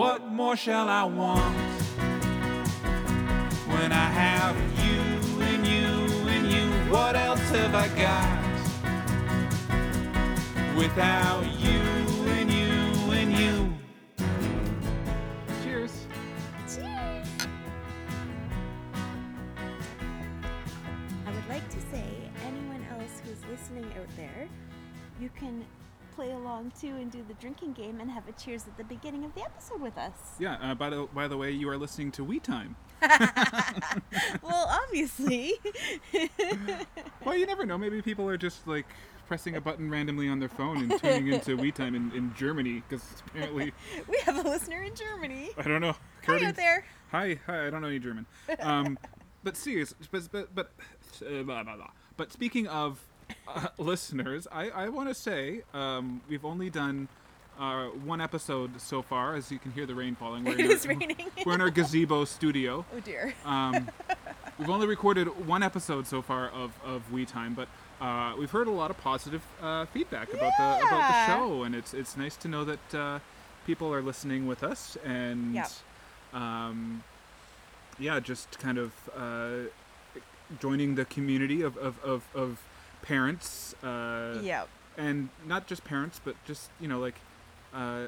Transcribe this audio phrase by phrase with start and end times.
[0.00, 1.54] What more shall I want
[3.68, 5.88] when I have you and you
[6.26, 6.90] and you?
[6.90, 8.40] What else have I got
[10.74, 11.82] without you
[12.30, 13.74] and you and you?
[15.62, 16.06] Cheers.
[16.66, 17.28] Cheers.
[21.26, 22.06] I would like to say,
[22.46, 24.48] anyone else who's listening out there,
[25.20, 25.62] you can
[26.14, 29.24] play along too and do the drinking game and have a cheers at the beginning
[29.24, 30.12] of the episode with us.
[30.38, 30.56] Yeah.
[30.60, 32.76] Uh, by the by the way, you are listening to We Time.
[34.42, 35.54] Well, obviously.
[37.24, 37.76] Well, you never know.
[37.76, 38.86] Maybe people are just like
[39.28, 42.82] pressing a button randomly on their phone and tuning into We Time in, in Germany
[42.88, 43.72] because apparently
[44.08, 45.50] we have a listener in Germany.
[45.58, 45.94] I don't know.
[46.26, 46.84] Hi out there.
[47.12, 47.66] Hi, hi.
[47.66, 48.26] I don't know any German.
[48.58, 48.98] Um,
[49.44, 50.72] but serious, but but but
[51.24, 51.90] uh, blah, blah, blah.
[52.16, 53.00] But speaking of
[53.48, 57.08] uh, listeners, I I want to say um, we've only done.
[57.58, 60.44] Uh, one episode so far, as you can hear the rain falling.
[60.44, 61.26] We're It our- is raining.
[61.44, 62.86] We're in our gazebo studio.
[62.96, 63.34] Oh dear.
[63.44, 63.90] Um,
[64.58, 67.68] we've only recorded one episode so far of, of We Time, but
[68.00, 71.74] uh, we've heard a lot of positive uh, feedback about the about the show, and
[71.74, 73.18] it's it's nice to know that uh,
[73.66, 75.68] people are listening with us, and Yep.
[76.32, 77.02] um,
[77.98, 79.68] yeah, just kind of uh,
[80.60, 82.58] joining the community of of, of, of
[83.02, 84.64] parents, uh, yeah.
[84.96, 87.16] and not just parents, but just you know like
[87.74, 88.06] uh,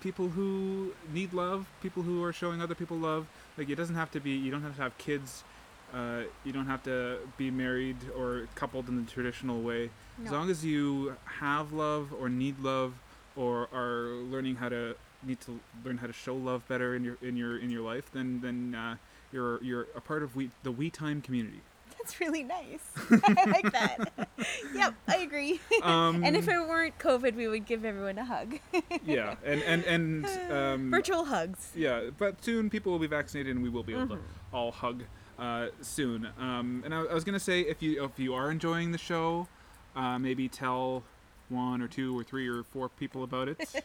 [0.00, 3.26] people who need love, people who are showing other people love.
[3.56, 4.30] Like it doesn't have to be.
[4.30, 5.44] You don't have to have kids.
[5.92, 9.90] Uh, you don't have to be married or coupled in the traditional way.
[10.24, 12.94] As long as you have love or need love
[13.34, 17.16] or are learning how to need to learn how to show love better in your
[17.22, 18.96] in your in your life, then then uh,
[19.32, 21.60] you're you're a part of we, the We Time community.
[22.02, 22.80] That's really nice.
[23.24, 24.12] I like that.
[24.74, 25.60] yep, I agree.
[25.82, 28.58] Um, and if it weren't COVID, we would give everyone a hug.
[29.04, 31.70] yeah, and and and um, Virtual hugs.
[31.74, 34.14] Yeah, but soon people will be vaccinated and we will be able Mm-hmm.
[34.14, 35.02] to all hug
[35.38, 36.28] uh, soon.
[36.38, 39.46] Um, and I, I was gonna say if you if you are enjoying the show,
[39.94, 41.02] uh, maybe tell
[41.50, 43.84] one or two or three or four people about it.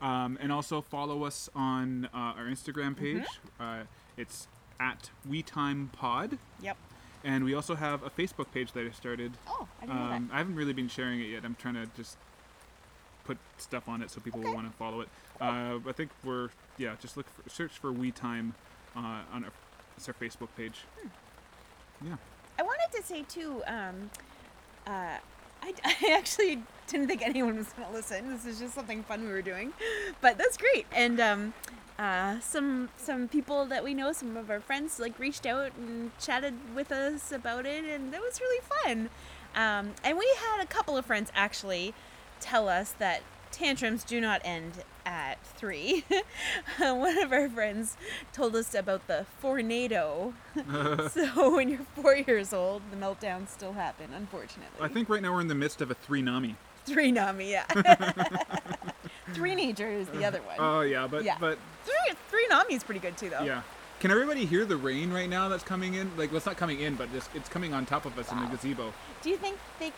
[0.00, 3.24] um, and also follow us on uh, our Instagram page.
[3.58, 3.80] Uh,
[4.16, 4.46] it's
[4.80, 6.38] at WeTimePod.
[6.62, 6.76] Yep.
[7.24, 9.32] And we also have a Facebook page that I started.
[9.48, 11.44] Oh, I didn't know Um, I haven't really been sharing it yet.
[11.44, 12.16] I'm trying to just
[13.24, 15.08] put stuff on it so people will want to follow it.
[15.40, 18.54] Uh, I think we're yeah, just look for, search for We Time
[18.96, 19.52] uh, on our,
[19.96, 20.84] it's our Facebook page.
[21.00, 22.08] Hmm.
[22.08, 22.16] Yeah.
[22.58, 23.62] I wanted to say too.
[23.66, 24.10] Um,
[24.86, 25.18] uh,
[25.62, 28.28] I, I actually didn't think anyone was going to listen.
[28.30, 29.72] This is just something fun we were doing,
[30.20, 30.86] but that's great.
[30.92, 31.52] And um,
[31.98, 36.10] uh, some some people that we know, some of our friends, like reached out and
[36.18, 39.10] chatted with us about it, and that was really fun.
[39.54, 41.94] Um, and we had a couple of friends actually
[42.40, 46.04] tell us that tantrums do not end at three.
[46.78, 47.96] One of our friends
[48.32, 50.34] told us about the fornado.
[51.10, 54.78] so when you're four years old, the meltdowns still happen, unfortunately.
[54.80, 56.54] I think right now we're in the midst of a three nami.
[56.84, 57.64] three nami, yeah.
[59.32, 60.56] threenager is the other one.
[60.58, 61.36] Oh yeah, but Yeah.
[61.40, 63.42] but three, three nami is pretty good too, though.
[63.44, 63.62] yeah.
[64.00, 66.08] Can everybody hear the rain right now that's coming in?
[66.16, 68.38] Like, well, it's not coming in, but just, it's coming on top of us in
[68.40, 68.92] the gazebo.
[69.22, 69.92] Do you think they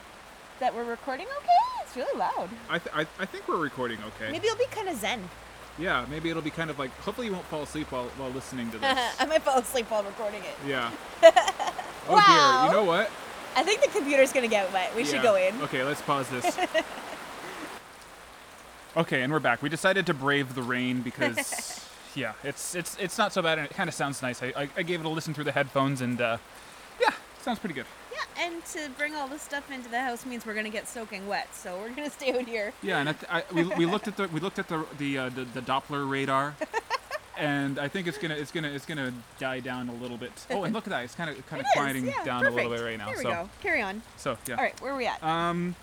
[0.60, 1.82] that we're recording okay?
[1.84, 2.48] It's really loud.
[2.70, 4.30] I, th- I, I think we're recording okay.
[4.32, 5.20] Maybe it'll be kind of zen.
[5.78, 6.90] Yeah, maybe it'll be kind of like.
[7.00, 8.98] Hopefully, you won't fall asleep while while listening to this.
[9.20, 10.56] I might fall asleep while recording it.
[10.66, 10.90] Yeah.
[12.08, 12.66] Oh dear.
[12.66, 13.10] You know what?
[13.54, 14.96] I think the computer's gonna get wet.
[14.96, 15.60] We should go in.
[15.62, 16.56] Okay, let's pause this.
[18.96, 19.62] okay, and we're back.
[19.62, 23.66] We decided to brave the rain because, yeah, it's it's it's not so bad, and
[23.66, 24.42] it kind of sounds nice.
[24.42, 26.38] I, I, I gave it a listen through the headphones, and uh,
[27.00, 27.10] yeah,
[27.42, 27.86] sounds pretty good.
[28.12, 31.26] Yeah, and to bring all this stuff into the house means we're gonna get soaking
[31.26, 32.72] wet, so we're gonna stay out here.
[32.82, 35.18] Yeah, and I, th- I, we, we looked at the we looked at the the
[35.18, 36.54] uh, the, the Doppler radar.
[37.38, 40.30] And I think it's gonna it's gonna it's gonna die down a little bit.
[40.50, 41.04] Oh, and look at that!
[41.04, 43.06] It's kind of kind of quieting yeah, down a little bit right now.
[43.06, 43.50] Here we so go.
[43.62, 44.02] Carry on.
[44.18, 44.56] so yeah.
[44.56, 45.24] All right, where are we at?
[45.24, 45.74] Um,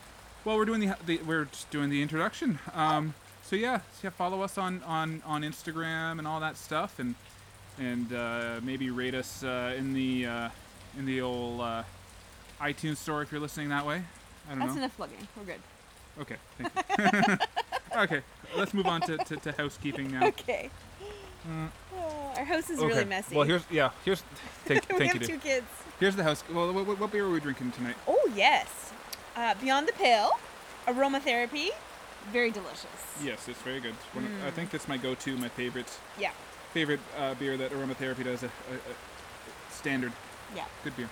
[0.48, 2.58] well, we're doing the, the we're just doing the introduction.
[2.74, 3.14] Um,
[3.44, 7.16] so yeah, so yeah, follow us on, on, on Instagram and all that stuff, and
[7.78, 10.50] and uh, maybe rate us uh, in the uh,
[10.98, 11.84] in the old uh,
[12.62, 14.02] iTunes store if you're listening that way.
[14.48, 14.66] I don't know.
[14.66, 14.84] That's know.
[14.84, 15.28] enough plugging.
[15.36, 15.60] We're good.
[16.22, 17.38] Okay, thank you.
[18.04, 18.22] okay,
[18.56, 20.28] let's move on to, to, to housekeeping now.
[20.28, 20.70] Okay.
[21.50, 22.88] Oh, our house is Okay.
[22.88, 23.36] really messy.
[23.36, 24.22] Well, here's yeah, here's
[24.66, 25.28] thank, we thank have you.
[25.28, 25.42] two Dude.
[25.44, 25.66] kids.
[26.00, 26.44] Here's the house.
[26.54, 27.96] Well, what- what beer are we drinking tonight?
[28.08, 28.92] Oh yes,
[29.38, 30.32] uh, Beyond the Pale,
[30.88, 31.70] aromatherapy,
[32.34, 32.86] very delicious.
[33.24, 33.94] Yes, it's very good.
[34.14, 34.46] One Mm.
[34.46, 36.32] I think that's my go-to, my favorite Yeah,
[36.74, 38.44] favorite uh, beer that aromatherapy does.
[38.44, 40.12] A, a, a standard,
[40.56, 40.66] yeah.
[40.84, 41.10] good beer.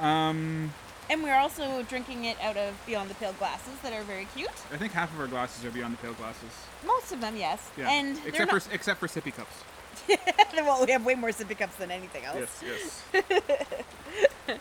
[0.00, 0.72] Um,
[1.10, 4.50] And we're also drinking it out of Beyond the Pale glasses that are very cute.
[4.72, 6.50] I think half of our glasses are beyond the pale glasses.
[6.84, 7.70] Most of them, yes.
[7.76, 7.88] Yeah.
[7.90, 9.62] And except not, for except for sippy cups.
[10.54, 12.62] well, we have way more sippy cups than anything else.
[12.64, 14.58] Yes, yes.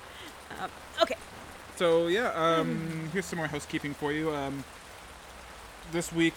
[0.61, 0.69] Um,
[1.01, 1.14] okay.
[1.75, 4.33] So yeah, um, here's some more housekeeping for you.
[4.33, 4.63] Um,
[5.91, 6.35] this week,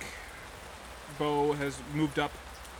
[1.18, 2.32] Bo has moved up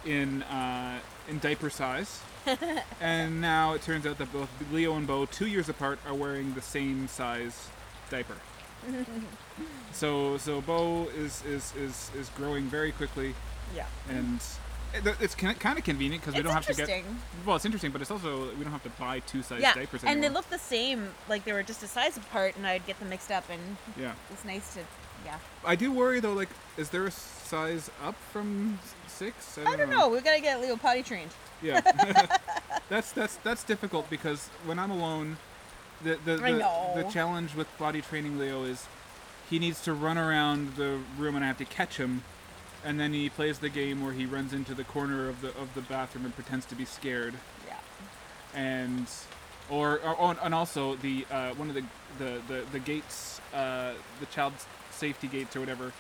[0.05, 2.21] in uh, in diaper size,
[3.01, 6.55] and now it turns out that both Leo and Bo, two years apart, are wearing
[6.55, 7.69] the same size
[8.11, 8.37] diaper.
[9.93, 13.35] so so Bo is is is is growing very quickly,
[13.75, 13.87] Yeah.
[14.09, 14.41] and
[14.95, 16.89] Eh, it's kind of convenient because we don't have to get.
[16.89, 17.17] interesting.
[17.45, 20.05] Well, it's interesting, but it's also we don't have to buy two size Yeah, diapers
[20.05, 22.99] and they look the same, like they were just a size apart, and I'd get
[22.99, 23.61] them mixed up, and
[23.99, 24.13] yeah.
[24.31, 24.81] it's nice to,
[25.25, 25.39] yeah.
[25.65, 26.33] I do worry though.
[26.33, 29.59] Like, is there a size up from six?
[29.59, 30.09] I don't know.
[30.09, 31.31] We gotta get Leo potty trained.
[31.63, 31.81] Yeah,
[32.89, 35.37] that's that's that's difficult because when I'm alone,
[36.03, 36.93] the the I the, know.
[36.97, 38.87] the challenge with body training Leo is
[39.51, 42.23] he needs to run around the room and I have to catch him,
[42.85, 45.73] and then he plays the game where he runs into the corner of the of
[45.75, 47.35] the bathroom and pretends to be scared,
[47.67, 47.77] Yeah.
[48.55, 49.07] and
[49.71, 51.85] or, or oh, and also the uh, one of the
[52.19, 54.53] the the, the gates uh, the child
[54.91, 55.93] safety gates or whatever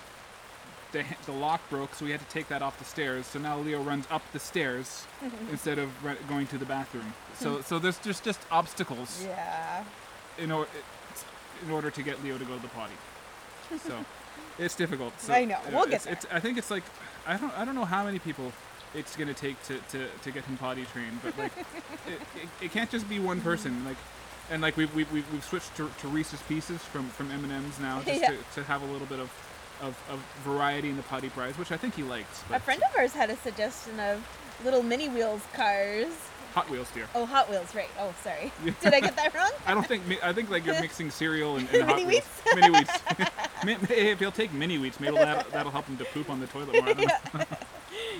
[0.90, 3.58] the, the lock broke so we had to take that off the stairs so now
[3.58, 5.04] leo runs up the stairs
[5.52, 9.84] instead of ru- going to the bathroom so so there's just just obstacles Yeah.
[10.38, 10.66] in, or,
[11.64, 12.94] in order to get leo to go to the potty
[13.86, 14.02] so
[14.58, 15.58] it's difficult so, I know.
[15.72, 16.82] We'll get it's, it's i think it's like
[17.26, 18.52] i don't i don't know how many people
[18.94, 21.52] it's going to take to, to, to get him potty trained but like
[22.06, 23.96] it, it, it can't just be one person like
[24.50, 28.00] and like we've, we've, we've we've switched to, to Reese's Pieces from, from M&M's now
[28.04, 28.28] just Yeah.
[28.30, 29.30] to, to have a little bit of,
[29.82, 32.42] of, of variety in the potty prize, which I think he likes.
[32.50, 34.26] A friend of ours had a suggestion of
[34.64, 36.08] little mini wheels cars.
[36.54, 37.06] Hot Wheels, dear.
[37.14, 37.90] Oh, Hot Wheels, right?
[38.00, 38.50] Oh, sorry.
[38.80, 39.50] Did I get that wrong?
[39.66, 42.24] I don't think I think like you're mixing cereal and, and Hot Mini Wheels.
[42.54, 42.98] Mini wheats.
[43.64, 46.40] Mi- mi- if he'll take mini wheats, maybe that'll, that'll help him to poop on
[46.40, 46.88] the toilet more.
[46.88, 47.46] I.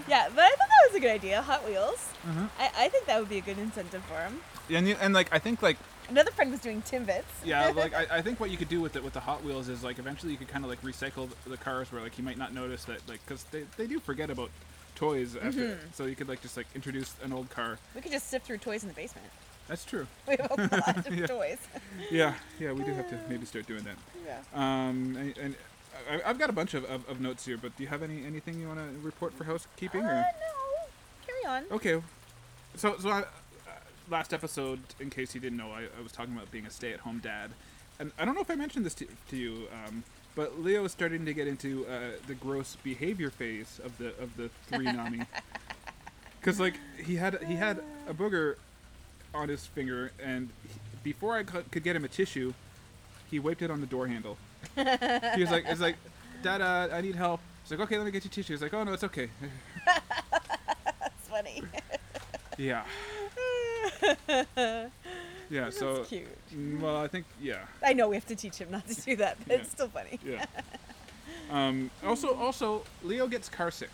[0.08, 1.42] Yeah, but I thought that was a good idea.
[1.42, 2.08] Hot Wheels.
[2.26, 2.48] Mhm.
[2.58, 4.40] I, I think that would be a good incentive for him.
[4.70, 5.76] And, you- and like I think like
[6.08, 7.24] Another friend was doing Timbits.
[7.44, 9.68] yeah, like I, I think what you could do with it with the Hot Wheels
[9.68, 12.22] is like eventually you could kind of like recycle the, the cars where like he
[12.22, 14.50] might not notice that like because they, they do forget about
[14.94, 15.86] toys after Mm-hmm.
[15.92, 17.78] so you could like just like introduce an old car.
[17.94, 19.26] We could just sift through toys in the basement.
[19.68, 20.06] That's true.
[20.26, 21.26] We have a lot of Yeah.
[21.26, 21.58] toys.
[22.10, 23.96] Yeah, yeah, we do have to maybe start doing that.
[24.26, 24.38] Yeah.
[24.54, 25.54] Um, and, and
[26.10, 28.24] I, I've got a bunch of, of, of notes here, but do you have any
[28.24, 30.02] anything you want to report for housekeeping?
[30.02, 30.14] Uh, Or?
[30.14, 30.86] no.
[31.26, 31.64] Carry on.
[31.70, 32.02] Okay,
[32.76, 33.24] so so I, uh,
[34.10, 37.20] last episode, in case you didn't know, I, I was talking about being a stay-at-home
[37.22, 37.50] dad,
[38.00, 40.02] and I don't know if I mentioned this to, to you, um,
[40.34, 44.36] but Leo is starting to get into uh, the gross behavior phase of the of
[44.36, 45.22] the three nami,
[46.40, 46.74] because like
[47.04, 48.54] he had he had a booger
[49.34, 50.48] on his finger, and
[51.02, 52.52] before I could, could get him a tissue,
[53.30, 54.36] he wiped it on the door handle.
[54.74, 55.96] he was like, "It's like,
[56.42, 58.74] Dad, uh, I need help." He's like, "Okay, let me get you tissue." He's like,
[58.74, 59.28] "Oh no, it's okay."
[59.86, 61.62] That's funny.
[62.58, 62.84] yeah.
[65.50, 66.26] Yeah, so That's cute.
[66.54, 69.16] mm, well, I think yeah, I know we have to teach him not to do
[69.16, 69.60] that, but Yeah.
[69.62, 70.18] it's still funny.
[70.24, 70.44] yeah.
[71.50, 73.90] um, also, also, Leo gets car sick,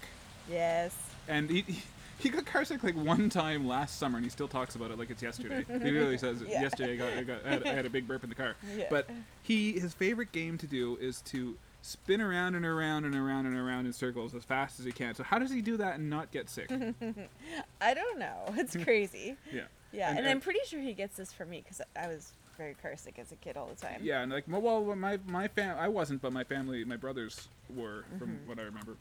[0.51, 0.97] Yes.
[1.29, 1.83] and he, he
[2.25, 4.99] he got car sick like one time last summer, and he still talks about it
[4.99, 5.65] like it's yesterday.
[5.69, 6.63] he really says, Yeah.
[6.63, 8.57] "Yesterday, I got, I, got I, had, I had a big burp in the car."
[8.77, 8.87] Yeah.
[8.91, 9.09] But
[9.43, 13.57] he his favorite game to do is to spin around and around and around and
[13.57, 15.15] around in circles as fast as he can.
[15.15, 16.71] So how does he do that and not get sick?
[17.81, 18.55] I don't know.
[18.57, 19.37] It's crazy.
[19.53, 19.63] yeah.
[19.93, 22.33] Yeah, And- and, and- I'm pretty sure he gets this from me because I was
[22.57, 24.01] very car sick as a kid all the time.
[24.03, 28.05] Yeah, and like, well, my my fam, I wasn't, but my family, my brothers were,
[28.19, 28.49] from mm-hmm.
[28.49, 28.97] what I remember.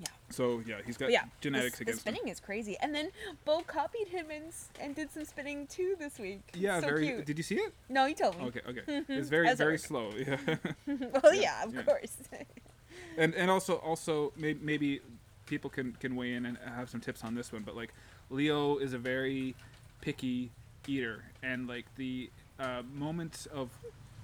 [0.00, 0.06] Yeah.
[0.30, 2.14] So yeah, he's got But yeah, genetics the, the against him.
[2.14, 2.76] spinning is crazy.
[2.80, 3.10] And then
[3.44, 6.40] Bo copied him and, and did some spinning too this week.
[6.54, 7.06] Yeah, so very.
[7.06, 7.26] cute.
[7.26, 7.72] Did you see it?
[7.88, 8.44] No, he told me.
[8.46, 9.02] Okay, okay.
[9.08, 9.84] It's very very works.
[9.84, 10.10] slow.
[10.16, 10.36] Yeah.
[10.86, 11.82] well, Yeah, yeah, of yeah.
[11.82, 12.16] course.
[13.18, 15.00] and and also also maybe, maybe
[15.46, 17.62] people can can weigh in and have some tips on this one.
[17.62, 17.92] But like,
[18.30, 19.54] Leo is a very
[20.00, 20.50] picky
[20.86, 22.30] eater, and like the
[22.60, 23.70] uh, moment of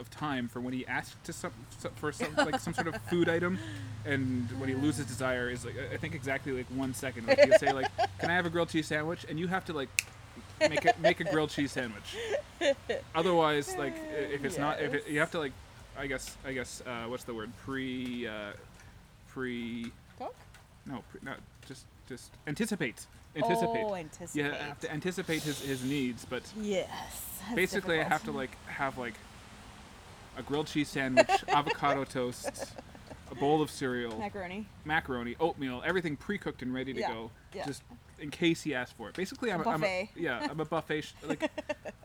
[0.01, 1.53] of time for when he asks to some,
[1.97, 3.59] for some like some sort of food item,
[4.05, 7.27] and when he loses desire is like I- think exactly like one second.
[7.29, 7.87] Like he'll say like,
[8.19, 9.89] "Can I have a grilled cheese sandwich?" And you have to like
[10.61, 12.17] make a make a grilled cheese sandwich.
[13.15, 13.95] Otherwise, like
[14.33, 15.53] if it's not if it, you have to like,
[15.99, 18.53] I guess I guess uh, what's the word pre uh,
[19.29, 20.35] pre Talk?
[20.87, 23.85] no pre, not just just anticipate anticipate.
[23.85, 24.55] Oh, anticipate.
[24.55, 27.41] have to anticipate his, his needs, but Yes.
[27.55, 29.15] basically I have to like have like
[30.37, 32.73] a grilled cheese sandwich, avocado toast,
[33.31, 34.67] a bowl of cereal, Macaroni.
[34.85, 37.67] macaroni, oatmeal, everything pre-cooked and ready to Yeah, go, yeah.
[37.67, 37.83] just
[38.19, 39.15] in case he asks for it.
[39.15, 40.09] Basically, I'm a, I'm a Buffet.
[40.17, 41.01] yeah, I'm a buffet.
[41.03, 41.51] Sh- like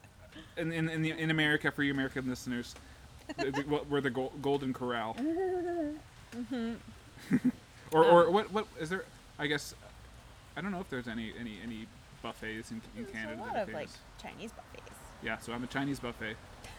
[0.57, 2.75] in in in, the, in America for you American listeners,
[3.37, 5.15] The- the- what- we're the gol- Golden Corral.
[6.35, 6.73] Mm-hmm.
[7.91, 9.03] or or Um, what what is there?
[9.39, 9.73] I guess
[10.55, 11.87] I don't know if there's any any any
[12.21, 13.89] buffets in, in There's Canada a lot of like.
[14.21, 14.95] Chinese buffets.
[15.23, 16.35] Yeah, so I'm a Chinese buffet.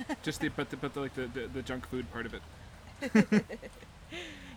[0.22, 2.42] Just the but the but the, like the, the the junk food part of it.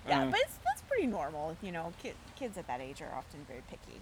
[0.05, 1.55] Yeah, Uh, but it's, that's pretty normal.
[1.61, 4.01] You know, kid, kids at that age are often very picky.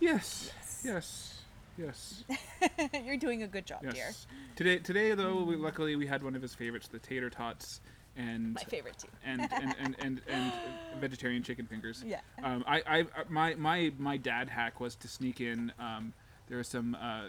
[0.00, 0.50] Yes.
[0.82, 1.42] Yes.
[1.76, 2.24] Yes.
[2.30, 2.94] Yes.
[3.04, 3.92] You're doing a good job, dear.
[3.94, 4.26] Yes.
[4.54, 7.82] Today, today though, we, luckily we had one of his favorites, the tater tots,
[8.16, 9.08] and My favorite too.
[9.26, 10.52] and, and, and, and, and
[10.98, 12.02] vegetarian chicken fingers.
[12.06, 12.20] Yeah.
[12.42, 15.72] Um, I, I, my, my, my dad hack was to sneak in.
[15.78, 16.14] Um,
[16.48, 17.24] there are some, uh,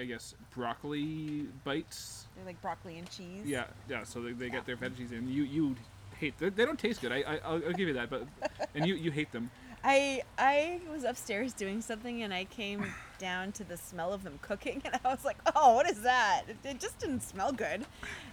[0.00, 2.26] I, guess, broccoli bites.
[2.36, 3.44] They're like broccoli and cheese.
[3.46, 4.04] Yeah, yeah.
[4.04, 4.52] So they, they Yeah.
[4.52, 5.28] get their veggies in.
[5.28, 5.76] You, you
[6.18, 6.38] hate.
[6.38, 7.12] They, they don't taste good.
[7.12, 8.10] I, I, I'll, I'll give you that.
[8.10, 8.26] But
[8.74, 9.50] and you, you hate them.
[9.82, 12.84] I I was upstairs doing something and I came
[13.18, 16.42] down to the smell of them cooking and I was like, "Oh, what is that?"
[16.48, 17.86] It, it just didn't smell good.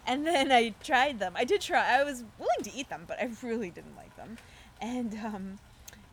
[0.05, 1.33] And then I tried them.
[1.35, 1.99] I did try.
[1.99, 4.37] I was willing to eat them, but I really didn't like them.
[4.81, 5.59] And um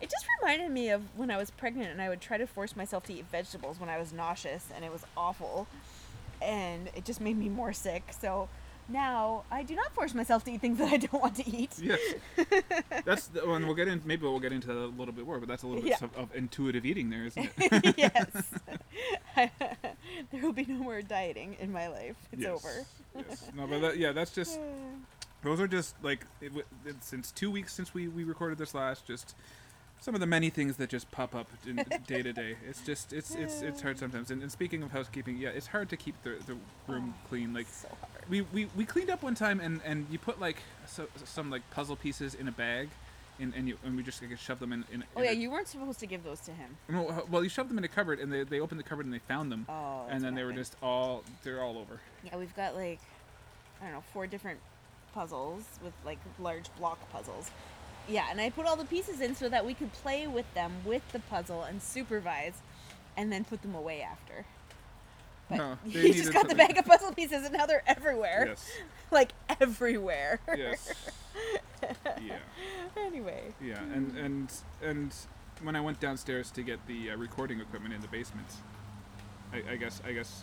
[0.00, 2.76] it just reminded me of when I was pregnant and I would try to force
[2.76, 5.66] myself to eat vegetables when I was nauseous and it was awful.
[6.42, 8.02] And it just made me more sick.
[8.20, 8.48] So
[8.86, 11.70] now I do not force myself to eat things that I don't want to eat.
[11.82, 12.00] Yes.
[13.06, 14.02] That's the one we'll get in.
[14.04, 15.38] Maybe we'll get into that a little bit more.
[15.38, 16.04] But that's a little bit Yeah.
[16.06, 17.94] of, of intuitive eating there, isn't it?
[17.98, 18.52] yes.
[20.30, 22.16] there will be no more dieting in my life.
[22.32, 22.86] It's Yes, over.
[23.28, 23.50] yes.
[23.56, 24.58] No, but that, yeah, that's just.
[25.42, 26.52] Those are just like it,
[26.86, 29.06] it's since two weeks since we we recorded this last.
[29.06, 29.34] Just
[30.04, 31.48] some of the many things that just pop up
[32.06, 32.56] day to day.
[32.68, 34.30] It's just it's it's it's hard sometimes.
[34.30, 36.56] And, and speaking of housekeeping, yeah, it's hard to keep the the
[36.86, 37.54] room clean.
[37.54, 38.28] Like so hard.
[38.28, 41.62] we, we we cleaned up one time and and you put like so, some like
[41.70, 42.90] puzzle pieces in a bag.
[43.40, 44.84] And, and, you, and we just like, shoved them in.
[44.92, 46.76] in Oh in yeah, a- you weren't supposed to give those to him.
[46.88, 49.06] No, uh, well, you shoved them in a cupboard, and they, they opened the cupboard
[49.06, 50.02] and they found them, Oh.
[50.04, 51.98] that's and then they were just all they're all over.
[52.22, 53.00] Yeah, we've got like
[53.80, 54.60] I don't know four different
[55.12, 57.50] puzzles with like large block puzzles.
[58.08, 60.72] Yeah, and I put all the pieces in so that we could play with them
[60.84, 62.54] with the puzzle and supervise,
[63.16, 64.44] and then put them away after.
[65.48, 68.46] But No, you just got the bag of puzzle pieces, and now they're everywhere.
[68.48, 68.70] Yes.
[69.10, 70.40] Like everywhere.
[70.56, 70.92] Yes.
[72.20, 72.38] yeah.
[72.96, 73.54] anyway.
[73.62, 75.14] Yeah, and and and
[75.62, 78.48] when I went downstairs to get the uh, recording equipment in the basement,
[79.52, 80.42] I, I guess I guess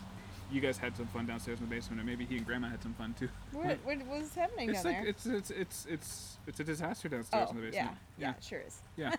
[0.51, 2.84] you guys had some fun downstairs in the basement, and maybe he and Grandma had
[2.84, 3.29] some fun too.
[3.53, 5.10] What, what was happening It's down like there?
[5.10, 7.98] it's it's it's it's it's a disaster downstairs oh, in the yeah, basement.
[8.17, 8.79] yeah, it sure is.
[8.98, 9.13] yeah,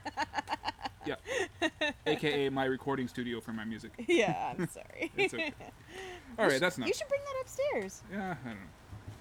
[1.07, 1.15] yeah,
[1.81, 1.91] yeah.
[2.07, 3.93] AKA my recording studio for my music.
[4.07, 5.11] yeah, I'm sorry.
[5.17, 5.53] It's okay.
[6.39, 6.89] All right, that's enough.
[6.89, 8.03] You should bring that upstairs.
[8.13, 8.61] Yeah, I don't know.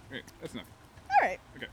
[0.10, 0.65] All right, that's enough.
[1.10, 1.39] All right.
[1.56, 1.68] Okay.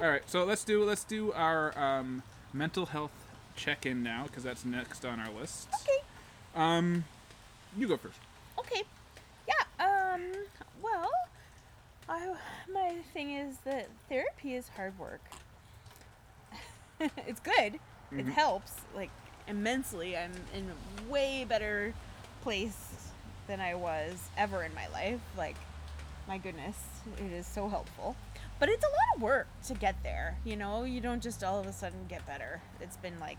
[0.00, 2.22] All right, so let's do let's do our um,
[2.52, 3.12] mental health
[3.56, 5.68] check-in now because that's next on our list.
[5.82, 6.02] Okay.
[6.54, 7.04] Um,
[7.76, 8.18] you go first.
[8.58, 8.82] Okay.
[9.78, 10.22] Um.
[10.82, 11.10] Well,
[12.08, 12.34] I
[12.72, 15.20] my thing is that therapy is hard work.
[17.00, 17.74] it's good.
[18.10, 18.32] It Mhm.
[18.32, 19.10] helps like
[19.46, 20.16] immensely.
[20.16, 21.94] I'm in a way better
[22.42, 23.10] place
[23.46, 25.20] than I was ever in my life.
[25.36, 25.56] Like,
[26.26, 26.76] my goodness,
[27.18, 28.16] it is so helpful.
[28.58, 30.36] But it's a lot of work to get there.
[30.44, 32.60] You know, you don't just all of a sudden get better.
[32.80, 33.38] It's been like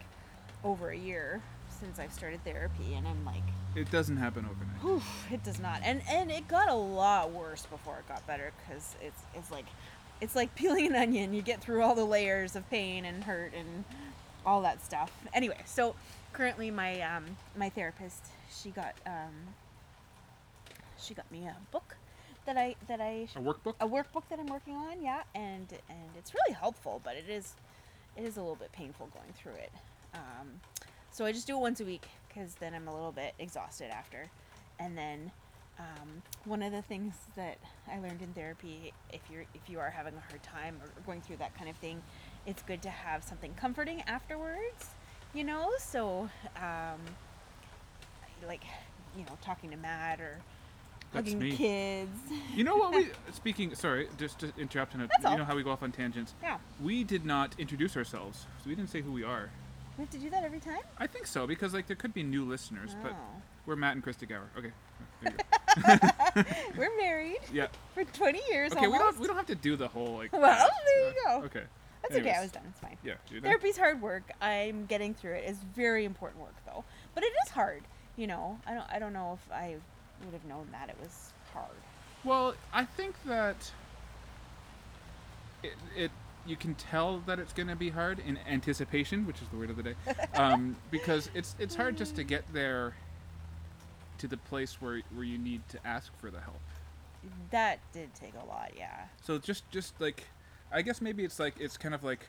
[0.64, 1.42] over a year
[1.80, 3.44] since I've started therapy, and I'm like,
[3.76, 4.82] It doesn't happen overnight.
[4.82, 5.02] Whew,
[5.34, 8.96] it does not, and and it got a lot worse before it got better because
[9.02, 9.66] it's it's like
[10.22, 11.34] it's like peeling an onion.
[11.34, 13.84] You get through all the layers of pain and hurt and
[14.46, 15.12] all that stuff.
[15.34, 15.96] Anyway, so
[16.34, 17.26] currently my um
[17.58, 18.26] my therapist
[18.62, 19.34] she got um
[20.98, 21.96] she got me a book
[22.46, 23.76] that I that I A workbook.
[23.80, 27.54] a workbook that I'm working on, yeah, and and it's really helpful, but it is
[28.18, 29.72] it is a little bit painful going through it.
[30.14, 30.60] Um,
[31.20, 33.92] so I just do it once a week because then I'm a little bit exhausted
[33.92, 34.30] after,
[34.80, 35.30] and then
[35.78, 37.58] um, one of the things that
[37.92, 41.20] I learned in therapy, if you're if you are having a hard time or going
[41.20, 42.02] through that kind of thing,
[42.46, 44.92] it's good to have something comforting afterwards,
[45.34, 45.72] you know.
[45.78, 47.02] So um,
[48.48, 48.64] like
[49.18, 50.40] you know talking to Matt or
[51.12, 51.52] That's hugging me.
[51.52, 52.18] kids.
[52.56, 53.76] You know what we speaking?
[53.76, 54.94] Sorry, just to interrupt.
[54.94, 55.38] And That's you all.
[55.40, 56.34] know how we go off on tangents.
[56.42, 56.60] Yeah.
[56.82, 59.50] We did not introduce ourselves, so we didn't say who we are.
[60.00, 60.80] We have to do that every time?
[60.98, 63.42] I think so because like there could be new listeners, but Oh.
[63.66, 64.50] we're Matt and Krista Gower.
[64.58, 64.72] Okay.
[65.22, 66.44] There you go.
[66.78, 67.68] We're married yeah.
[67.94, 68.88] for 20 years Okay.
[68.88, 69.18] We almost.
[69.18, 70.32] don't we don't have to do the whole like.
[70.32, 70.42] Well,
[70.86, 71.44] there you go.
[71.44, 71.64] Okay.
[72.02, 72.64] That's okay, I was done.
[72.70, 72.98] It's fine.
[73.04, 73.16] Yeah.
[73.30, 73.50] you're done?
[73.50, 74.24] Therapy's hard work.
[74.42, 75.44] I'm getting through it.
[75.48, 76.86] It's very important work though.
[77.14, 77.84] But it is hard,
[78.16, 78.58] you know.
[78.66, 79.76] I don't I don't know if I
[80.24, 81.68] would have known that it was hard.
[82.24, 83.72] Well, I think that
[85.62, 86.12] it, it
[86.50, 89.70] you can tell that it's going to be hard in anticipation, which is the word
[89.70, 89.96] of the day,
[90.34, 92.96] um, because it's it's hard just to get there
[94.18, 96.60] to the place where where you need to ask for the help.
[97.52, 99.06] That did take a lot, yeah.
[99.22, 100.24] So just just like,
[100.72, 102.28] I guess maybe it's like it's kind of like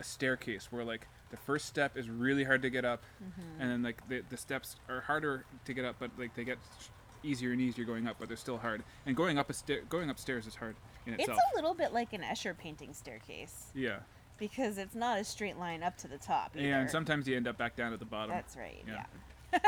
[0.00, 3.02] a staircase where like the first step is really hard to get up,
[3.60, 6.58] and then like the the steps are harder to get up, but like they get
[7.22, 8.82] easier and easier going up, but they're still hard.
[9.06, 10.74] And going up a stair going upstairs is hard
[11.06, 11.38] It's itself.
[11.52, 13.98] a little bit like an Escher painting staircase yeah.
[14.38, 16.52] because it's not a straight line up to the top.
[16.54, 18.30] Yeah, and sometimes you end up back down at the bottom.
[18.30, 18.84] That's right.
[18.86, 19.04] Yeah.
[19.52, 19.60] Yeah.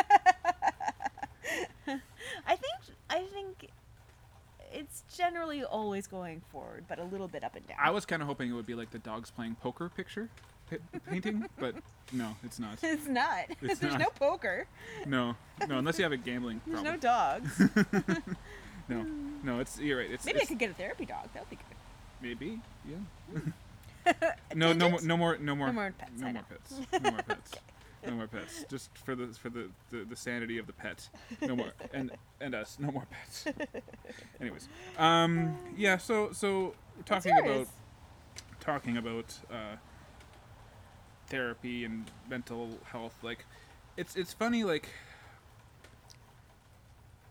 [2.46, 2.74] I think
[3.10, 3.68] I think
[4.72, 7.76] it's generally always going forward, but a little bit up and down.
[7.80, 10.28] I was kind of hoping it would be like the dogs playing poker picture
[10.70, 11.74] pi- painting, but
[12.12, 12.78] no, it's not.
[12.82, 13.44] it's not.
[13.62, 14.00] It's There's not.
[14.00, 14.66] no poker.
[15.06, 15.36] No,
[15.68, 16.94] no, unless you have a gambling There's problem.
[16.94, 17.62] no dogs.
[18.88, 19.06] No,
[19.42, 20.10] no, it's you're right.
[20.10, 21.28] It's Maybe I could get a therapy dog.
[21.34, 21.76] That would be good.
[22.20, 24.22] maybe yeah.
[24.54, 27.22] no, no more, no more, no more, No more pets, no more pets, no more
[27.22, 27.52] pets,
[28.06, 28.64] no more pets.
[28.68, 31.08] Just for the for the, the, the sanity of the pet,
[31.40, 32.10] no more, and
[32.40, 33.46] and us, no more pets.
[34.40, 35.96] Anyways, um, yeah.
[35.96, 36.74] So so
[37.06, 37.68] talking about
[38.60, 39.76] talking about uh,
[41.28, 43.44] therapy and mental health like
[43.96, 44.88] it's it's funny like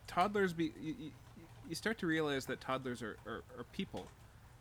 [0.07, 1.11] toddlers be you, you,
[1.69, 4.07] you start to realize that toddlers are, are, are people.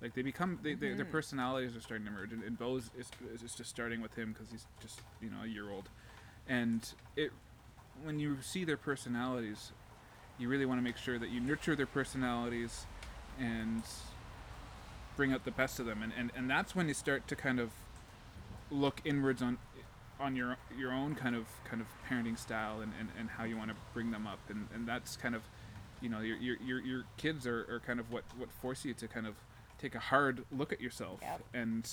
[0.00, 1.12] Like they become they, they, their mm-hmm.
[1.12, 3.08] personalities are starting to emerge and, and Bo's is,
[3.42, 5.88] is just starting with him because he's just you know a year old.
[6.48, 7.30] And it
[8.02, 9.72] when you see their personalities
[10.38, 12.86] you really want to make sure that you nurture their personalities
[13.38, 13.82] and
[15.16, 16.02] bring out the best of them.
[16.02, 17.70] And, and, and that's when you start to kind of
[18.70, 19.58] look inwards on
[20.18, 23.56] on your your own kind of kind of parenting style and, and, and how you
[23.56, 24.38] want to bring them up.
[24.48, 25.42] And, and that's kind of
[26.02, 28.92] you know your your, your, your kids are, are kind of what, what force you
[28.94, 29.34] to kind of
[29.78, 31.40] take a hard look at yourself Yep.
[31.54, 31.90] and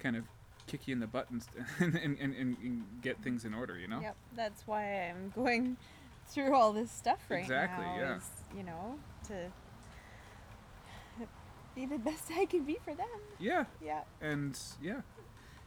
[0.00, 0.24] kind of
[0.66, 1.46] kick you in the buttons
[1.78, 5.76] and, and, and, and get things in order you know Yep, that's why I'm going
[6.28, 7.96] through all this stuff right Exactly, now.
[7.98, 8.16] yeah.
[8.16, 8.98] Is, you know,
[9.28, 9.50] to
[11.74, 13.06] be the best I can be for them.
[13.38, 14.02] yeah Yeah.
[14.20, 15.00] and yeah,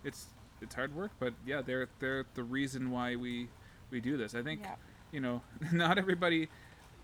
[0.03, 0.27] it's
[0.61, 3.49] it's hard work, but yeah, they're they're the reason why we
[3.91, 4.33] we do this.
[4.33, 4.75] I think Yeah.
[5.11, 5.41] you know
[5.71, 6.47] not everybody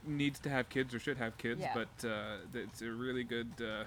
[0.05, 1.73] needs to have kids or should have kids, Yeah.
[1.73, 3.85] but uh, it's a really good uh,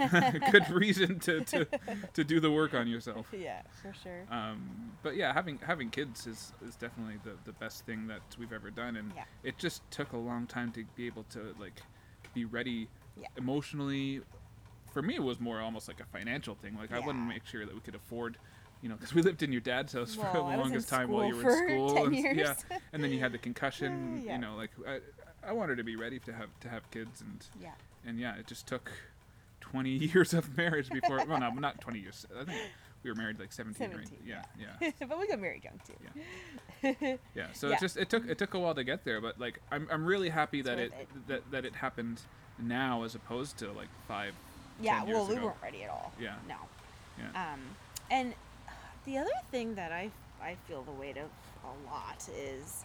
[0.50, 1.66] good reason to, to
[2.14, 3.26] to do the work on yourself.
[3.36, 4.24] Yeah, for sure.
[4.30, 8.52] Um, but yeah, having having kids is, is definitely the, the best thing that we've
[8.52, 9.24] ever done, and Yeah.
[9.42, 11.82] it just took a long time to be able to like
[12.34, 13.26] be ready Yeah.
[13.36, 14.22] emotionally.
[14.92, 16.76] For me, it was more almost like a financial thing.
[16.76, 18.38] Like I wanted to make sure that we could afford,
[18.82, 21.36] you know, because we lived in your dad's house for the longest time while you
[21.36, 21.94] were in school.
[21.94, 22.36] 10 and, years.
[22.70, 24.22] Yeah, and then you had the concussion.
[24.24, 24.34] Yeah.
[24.34, 24.98] You know, like I,
[25.46, 27.72] I wanted to be ready to have to have kids, and Yeah.
[28.06, 28.90] and yeah, it just took
[29.60, 31.24] 20 years of marriage before.
[31.26, 32.26] well, no, not 20 years.
[32.38, 32.58] I think
[33.02, 34.18] we were married like 17, 17, right?
[34.26, 34.42] Yeah,
[34.80, 35.94] yeah, but we got married young too.
[37.02, 37.16] Yeah.
[37.34, 37.46] yeah.
[37.52, 37.74] So Yeah.
[37.76, 40.04] it just it took it took a while to get there, but like I'm I'm
[40.04, 41.08] really happy that it, it.
[41.28, 42.20] that that it happened
[42.58, 44.34] now as opposed to like five.
[44.82, 45.44] Yeah, 10 years well, we ago.
[45.46, 46.12] weren't ready at all.
[46.18, 46.36] Yeah.
[46.48, 46.56] No.
[47.18, 47.52] Yeah.
[47.52, 47.60] Um,
[48.10, 48.34] and
[49.04, 50.10] the other thing that I
[50.42, 51.28] I feel the weight of
[51.64, 52.84] a lot is,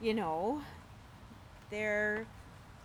[0.00, 0.60] you know,
[1.70, 2.26] their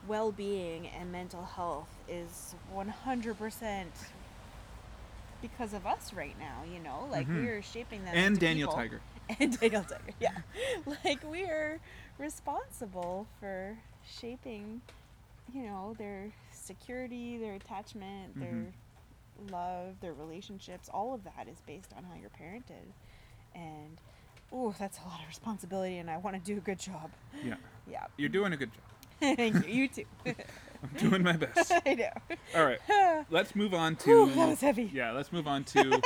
[0.07, 3.85] well-being and mental health is 100%
[5.41, 7.07] because of us right now, you know?
[7.09, 7.35] Like Mhm.
[7.43, 8.77] we're shaping them and Daniel people.
[8.81, 9.01] Tiger.
[9.39, 10.37] and Daniel Tiger, yeah.
[11.03, 11.79] like we are
[12.17, 14.81] responsible for shaping,
[15.53, 18.53] you know, their security, their attachment, their
[19.47, 19.51] Mhm.
[19.51, 20.89] love, their relationships.
[20.89, 22.91] All of that is based on how you're parented,
[23.55, 23.97] and
[24.51, 27.09] oh, that's a lot of responsibility, and I want to do a good job.
[27.43, 27.55] Yeah.
[27.91, 29.35] Yeah, You're doing a good job.
[29.37, 29.73] thank you.
[29.73, 30.05] You too.
[30.25, 31.71] I'm doing my best.
[31.85, 32.09] I know.
[32.55, 32.79] All right.
[33.29, 34.25] Let's move on to.
[34.25, 34.89] Whew, that was heavy.
[34.93, 36.01] Yeah, let's move on to.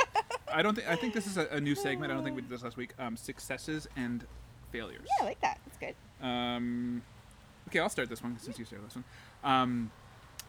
[0.52, 2.12] I don't think I think this is a, a new segment.
[2.12, 2.91] I don't think we did this last week.
[3.00, 4.26] Um, successes and
[4.71, 5.08] failures.
[5.17, 5.60] Yeah, I like that.
[5.65, 5.95] That's good.
[6.26, 7.02] Um,
[7.69, 9.06] okay, I'll start this one since you started this one.
[9.43, 9.91] Um,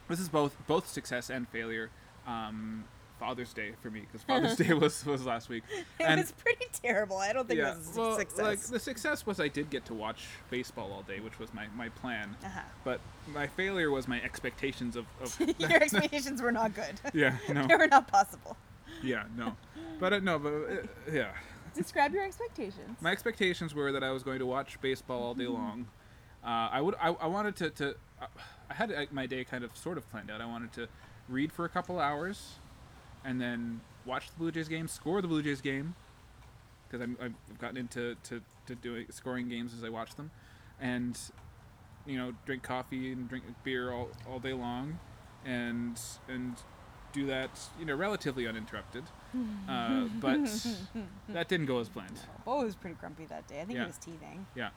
[0.08, 1.90] this is both both success and failure.
[2.26, 2.84] Um,
[3.18, 5.64] Father's Day for me because Father's Day was was last week.
[6.00, 7.16] It And- was pretty terrible.
[7.18, 8.44] I don't think yeah, it was a well, success.
[8.44, 11.66] like the success was I did get to watch baseball all day, which was my,
[11.76, 12.36] my plan.
[12.44, 12.60] uh-huh.
[12.84, 13.00] But
[13.32, 17.00] my failure was my expectations of, of Your expectations were not good.
[17.14, 18.56] yeah no they were not possible.
[19.02, 19.56] yeah no,
[19.98, 21.32] but uh, no but uh, yeah.
[21.74, 22.96] Describe your expectations.
[23.02, 25.86] My expectations were that I was going to watch baseball all day long.
[26.42, 26.94] Uh, I would.
[27.00, 27.70] I, I wanted to.
[27.70, 27.88] to
[28.22, 28.26] uh,
[28.70, 30.40] I had uh, my day kind of sort of planned out.
[30.40, 30.88] I wanted to
[31.28, 32.54] read for a couple hours,
[33.26, 35.94] and then watch the Blue Jays game, score the Blue Jays game,
[36.88, 40.30] because I've gotten into to, to doing scoring games as I watch them,
[40.80, 41.18] and
[42.06, 44.98] you know drink coffee and drink beer all, all day long,
[45.44, 46.54] and and
[47.12, 49.04] do that you know relatively uninterrupted.
[49.68, 50.38] Uh, but
[51.28, 52.18] that didn't go as planned.
[52.46, 53.60] Bo was pretty grumpy that day.
[53.60, 53.82] I think Yeah.
[53.82, 54.46] he was teething.
[54.54, 54.70] Yeah.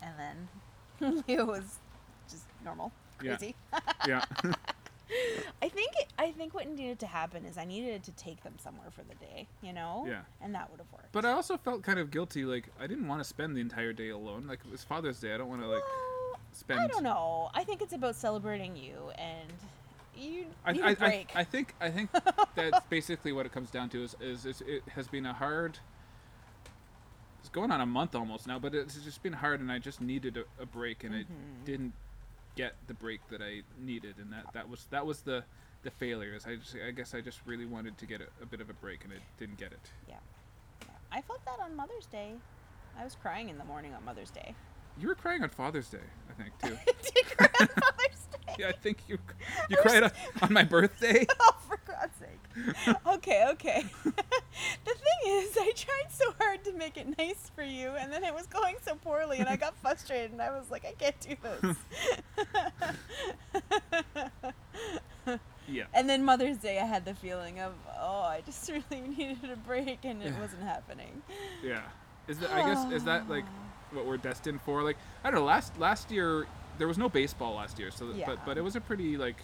[0.00, 0.14] And
[1.00, 1.78] then it was
[2.30, 2.92] just normal.
[3.20, 3.38] Yeah.
[4.06, 4.24] yeah.
[5.62, 8.90] I think I think what needed to happen is I needed to take them somewhere
[8.90, 10.04] for the day, you know.
[10.08, 10.20] Yeah.
[10.40, 11.12] And that would have worked.
[11.12, 12.44] but I also felt kind of guilty.
[12.44, 14.46] Like I didn't want to spend the entire day alone.
[14.46, 15.34] Like it was Father's Day.
[15.34, 16.80] I don't want to like Well, spend.
[16.80, 17.50] I don't know.
[17.54, 19.52] I think it's about celebrating you and
[20.16, 21.30] you I, need I, a break.
[21.34, 22.10] I, I think I think
[22.54, 25.78] that's basically what it comes down to is, is, is it has been a hard
[27.40, 30.00] it's going on a month almost now but it's just been hard and I just
[30.00, 31.64] needed a, a break and I Mhm.
[31.64, 31.92] didn't
[32.58, 35.44] get the break that I needed and that, that was that was the
[35.84, 38.60] the failures I just I guess I just really wanted to get a, a bit
[38.60, 40.16] of a break and I didn't get it Yeah.
[41.12, 42.32] I felt that on Mother's Day.
[42.98, 44.54] I was crying in the morning on Mother's Day.
[45.00, 48.54] you were crying on Father's Day I think too Did you cry on Mother's Day?
[48.58, 49.18] yeah I think you
[49.70, 50.10] you cried on,
[50.42, 52.17] on my birthday Oh, for God's sake.
[53.06, 53.84] Okay, okay.
[54.04, 58.24] the thing is, I tried so hard to make it nice for you, and then
[58.24, 61.20] it was going so poorly, and I got frustrated, and I was like, I can't
[61.20, 61.76] do this.
[65.68, 69.50] yeah and then Mother's Day, I had the feeling of, oh, I just really needed
[69.50, 71.22] a break, and it wasn't happening.
[71.62, 71.82] Yeah.
[72.28, 73.44] Is that I guess is that like
[73.92, 74.82] what we're destined for?
[74.82, 75.46] Like I don't know.
[75.46, 78.26] Last last year there was no baseball last year, so Yeah.
[78.26, 79.36] but but it was a pretty like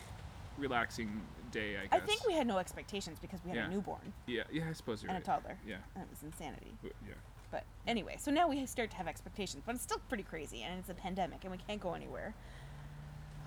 [0.58, 1.22] relaxing
[1.54, 1.76] day.
[1.90, 3.66] I I think we had no expectations because we had Yeah.
[3.66, 4.42] a newborn Yeah.
[4.52, 4.68] Yeah.
[4.68, 5.76] I suppose you're and a toddler, Yeah.
[5.94, 6.76] and it was insanity.
[6.82, 7.14] Yeah.
[7.50, 10.78] But anyway, so now we start to have expectations, but it's still pretty crazy, and
[10.80, 12.34] it's a pandemic, and we can't go anywhere.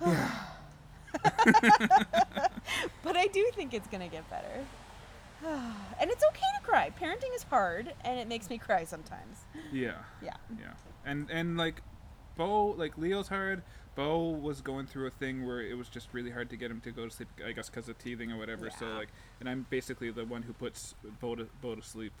[0.00, 0.16] but
[3.16, 4.64] I do think it's gonna get better.
[6.00, 6.90] and it's okay to cry.
[7.00, 9.44] Parenting is hard, and it makes me cry sometimes.
[9.72, 9.92] Yeah.
[10.22, 10.34] Yeah.
[10.58, 10.72] Yeah.
[11.04, 11.82] And and like,
[12.36, 13.62] Bo like Leo's hard.
[13.98, 16.80] Bo was going through a thing where it was just really hard to get him
[16.82, 17.26] to go to sleep.
[17.44, 18.70] I guess because of teething or whatever.
[18.70, 19.08] So like,
[19.40, 22.12] and I'm basically the one who puts Bo to Bo to sleep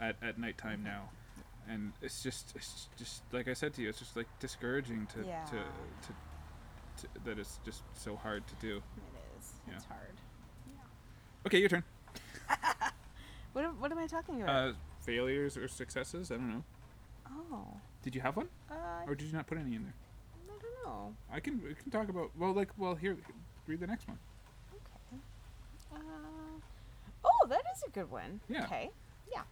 [0.00, 0.84] at at nighttime Mm-hmm.
[0.88, 1.10] now.
[1.68, 5.26] And it's just, it's just like I said to you, it's just like discouraging to,
[5.28, 5.44] Yeah.
[5.44, 6.12] to, to,
[7.02, 8.76] to, that it's just so hard to do.
[8.78, 8.82] It
[9.38, 9.52] is.
[9.68, 9.74] Yeah.
[9.76, 10.16] It's hard.
[11.46, 11.84] Okay, your turn.
[13.52, 14.68] What, am- what am I talking about?
[14.68, 16.30] Uh, failures or successes?
[16.30, 16.64] I don't know.
[17.30, 17.66] oh.
[18.02, 18.74] Did you have one, Uh,
[19.06, 19.94] or did you not put any in there?
[20.58, 21.14] I don't know.
[21.32, 23.16] I can we can talk about well, like well here,
[23.66, 24.18] read the next one.
[24.74, 25.22] Okay.
[25.92, 26.60] Uh,
[27.24, 28.40] oh, that is a good one.
[28.48, 28.64] Yeah.
[28.64, 28.90] Okay.
[29.32, 29.42] Yeah.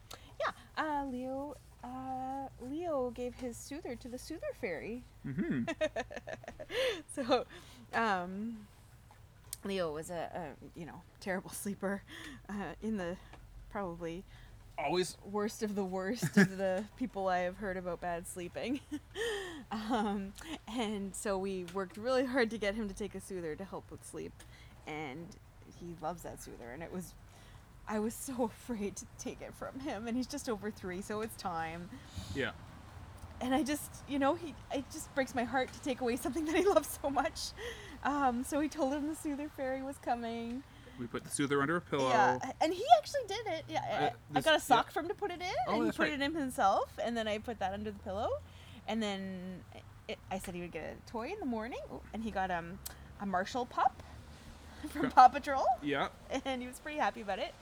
[0.40, 0.82] Yeah.
[0.82, 1.56] Uh, Leo.
[1.84, 5.04] Uh, Leo gave his soother to the soother fairy.
[5.24, 5.64] Mm-hmm.
[7.14, 7.44] so,
[7.94, 8.56] um,
[9.64, 12.02] Leo was a, a you know terrible sleeper,
[12.48, 13.16] uh, in the
[13.70, 14.24] probably
[14.78, 15.16] Always.
[15.24, 18.80] worst of the worst of the people I have heard about bad sleeping.
[19.70, 20.32] um,
[20.68, 23.90] and so we worked really hard to get him to take a soother to help
[23.90, 24.32] with sleep,
[24.86, 25.26] and
[25.80, 26.70] he loves that soother.
[26.72, 27.14] And it was,
[27.88, 31.22] I was so afraid to take it from him, and he's just over three, so
[31.22, 31.88] it's time.
[32.34, 32.50] Yeah.
[33.40, 36.44] And I just, you know, he it just breaks my heart to take away something
[36.46, 37.50] that he loves so much.
[38.02, 40.62] Um, so we told him the soother fairy was coming.
[40.98, 42.08] We put the soother under a pillow.
[42.08, 43.64] Yeah, and he actually did it.
[43.68, 44.58] Yeah, I- Uh, I, this- got a yeah.
[44.58, 46.12] sock for him to put it in, Oh, and he put right.
[46.12, 48.28] it in himself, and then I put that under the pillow,
[48.88, 49.62] and then
[50.08, 51.80] it, I said he would get a toy in the morning,
[52.14, 52.78] and he got um
[53.20, 54.02] a Marshall pup
[54.90, 55.10] from.
[55.10, 56.08] Paw Patrol, Yeah.
[56.44, 57.52] and he was pretty happy about it.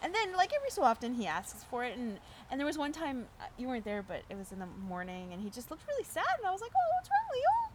[0.00, 2.18] And then, like every so often, he asks for it, and
[2.50, 5.32] and there was one time uh, you weren't there, but it was in the morning,
[5.32, 7.72] and he just looked really sad, and I was like, "Oh, what's wrong, Leo?"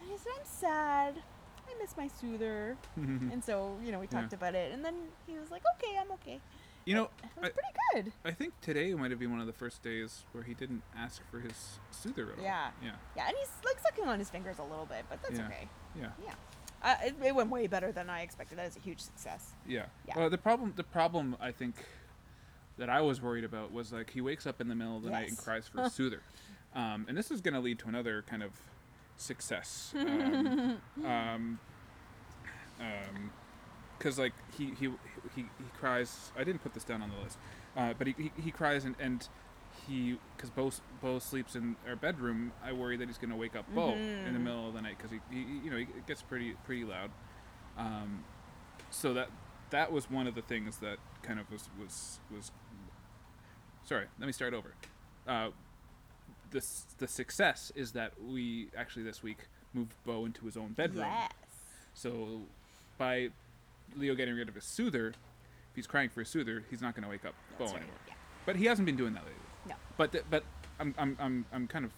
[0.00, 1.22] And he said, "I'm sad.
[1.78, 4.20] I miss my soother." and so, you know, we Yeah.
[4.20, 4.94] talked about it, and then
[5.26, 6.40] he was like, "Okay, I'm okay."
[6.84, 8.12] you know, It was I, pretty good.
[8.24, 11.20] I think today might have been one of the first days where he didn't ask
[11.30, 12.44] for his soother at all.
[12.44, 12.70] Yeah.
[12.82, 12.92] Yeah.
[13.14, 15.46] Yeah, and he's like sucking on his fingers a little bit, but that's Yeah.
[15.48, 15.68] okay.
[15.94, 16.08] Yeah.
[16.24, 16.34] Yeah.
[16.82, 18.56] Uh, it, it went way better than I expected.
[18.56, 19.54] That is a huge success.
[19.66, 19.84] Yeah.
[20.06, 20.14] Yeah.
[20.16, 21.74] Well, the problem, the problem, I think,
[22.78, 25.10] that I was worried about was like he wakes up in the middle of the
[25.10, 26.22] night and cries for a soother,
[26.74, 28.52] um, and this is going to lead to another kind of
[29.18, 29.94] success.
[30.06, 31.58] Um, um,
[32.80, 33.30] um,
[33.98, 34.86] because like he, he
[35.34, 36.30] he he cries.
[36.38, 37.36] I didn't put this down on the list,
[37.76, 39.26] uh, but he, he, he cries and and
[39.86, 40.70] he because Bo
[41.02, 42.52] Bo sleeps in our bedroom.
[42.64, 44.42] I worry that he's gonna wake up Bo in the Mhm.
[44.44, 47.10] middle of the night because he, he you know he gets pretty pretty loud.
[47.76, 48.22] Um,
[48.90, 49.30] so that
[49.70, 52.52] that was one of the things that kind of was was was.
[53.84, 54.74] Sorry, let me start over.
[55.26, 55.48] Uh,
[56.50, 56.64] the
[56.98, 59.38] the success is that we actually this week
[59.74, 61.06] moved Bo into his own bedroom.
[61.08, 61.30] Yes.
[61.94, 62.42] So
[62.96, 63.28] by
[63.96, 65.14] Leo getting rid of his soother, if
[65.76, 67.76] he's crying for a soother, he's not going to wake up Bo right.
[67.76, 67.94] anymore.
[68.06, 68.14] Yeah.
[68.46, 69.40] But he hasn't been doing that lately.
[69.68, 69.74] No.
[69.96, 70.44] But th- but
[70.80, 71.92] I'm I'm I'm I'm kind of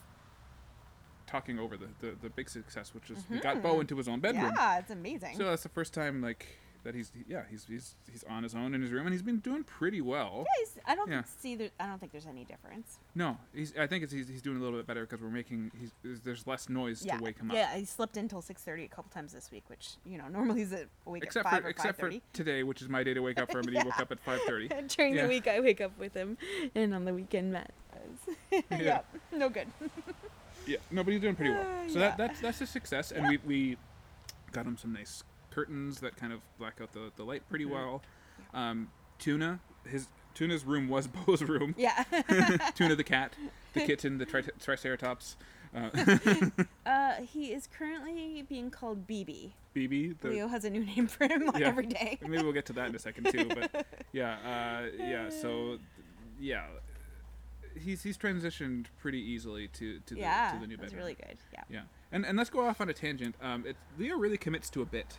[1.27, 3.81] talking over the the, the big success, which is we got Bo Mhm.
[3.83, 4.53] into his own bedroom.
[4.57, 5.37] Yeah, it's amazing.
[5.37, 6.47] So that's the first time like
[6.83, 9.39] that he's yeah he's he's he's on his own in his room and he's been
[9.39, 10.47] doing pretty well.
[10.59, 11.23] Guys, I don't Yeah.
[11.41, 11.71] see there.
[11.79, 12.99] I don't think there's any difference.
[13.15, 15.71] No, he's I think it's, he's he's doing a little bit better because we're making
[15.81, 15.91] he's
[16.25, 17.57] there's- less noise Yeah, to wake him up.
[17.57, 17.77] yeah.
[17.77, 20.75] he slept until six thirty a couple times this week, which you know normally he's
[21.07, 23.21] awake Except at five for or except five for today, which is my day to
[23.21, 24.69] wake up for him, and he woke up at five thirty.
[24.89, 25.23] During Yeah.
[25.23, 26.39] the week, I wake up with him,
[26.75, 28.37] and on the weekend, Matt does.
[28.71, 28.77] yeah.
[28.81, 29.01] Yeah.
[29.33, 29.69] no good.
[30.67, 31.65] Yeah, no, but he's doing pretty well.
[31.89, 32.09] So yeah.
[32.11, 33.77] that that's that's a success, and we we
[34.53, 37.71] got him some nice curtains that kind of black out the, the light pretty Mhm.
[37.71, 38.03] well.
[38.55, 41.75] Um, Tuna, his Tuna's room was Bo's room.
[41.77, 42.05] Yeah.
[42.75, 43.33] Tuna the cat,
[43.75, 45.37] the kitten, the tri- triceratops,
[45.75, 45.91] uh,
[46.87, 49.53] uh, he is currently being called BB.
[49.77, 50.19] BB.
[50.21, 51.69] The, Leo has a new name for him Yeah.
[51.69, 52.19] every day.
[52.23, 53.45] maybe we'll get to that in a second too.
[53.47, 55.29] But yeah, uh, yeah.
[55.31, 55.79] So
[56.41, 56.65] yeah,
[57.79, 60.99] he's he's transitioned pretty easily to to the, yeah, to the new bedroom.
[61.01, 61.39] really good.
[61.53, 61.63] Yeah.
[61.71, 63.37] Yeah, and and let's go off on a tangent.
[63.41, 65.19] Um, it, Leo really commits to a bit.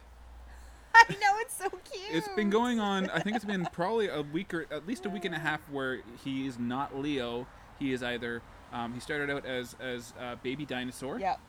[0.93, 2.03] I know it's so cute.
[2.11, 3.09] It's been going on.
[3.09, 5.61] I think it's been probably a week or at least a week and a half
[5.69, 7.47] where he is not Leo.
[7.79, 8.41] He is either.
[8.73, 11.39] Um, he started out as as a baby dinosaur, Yep.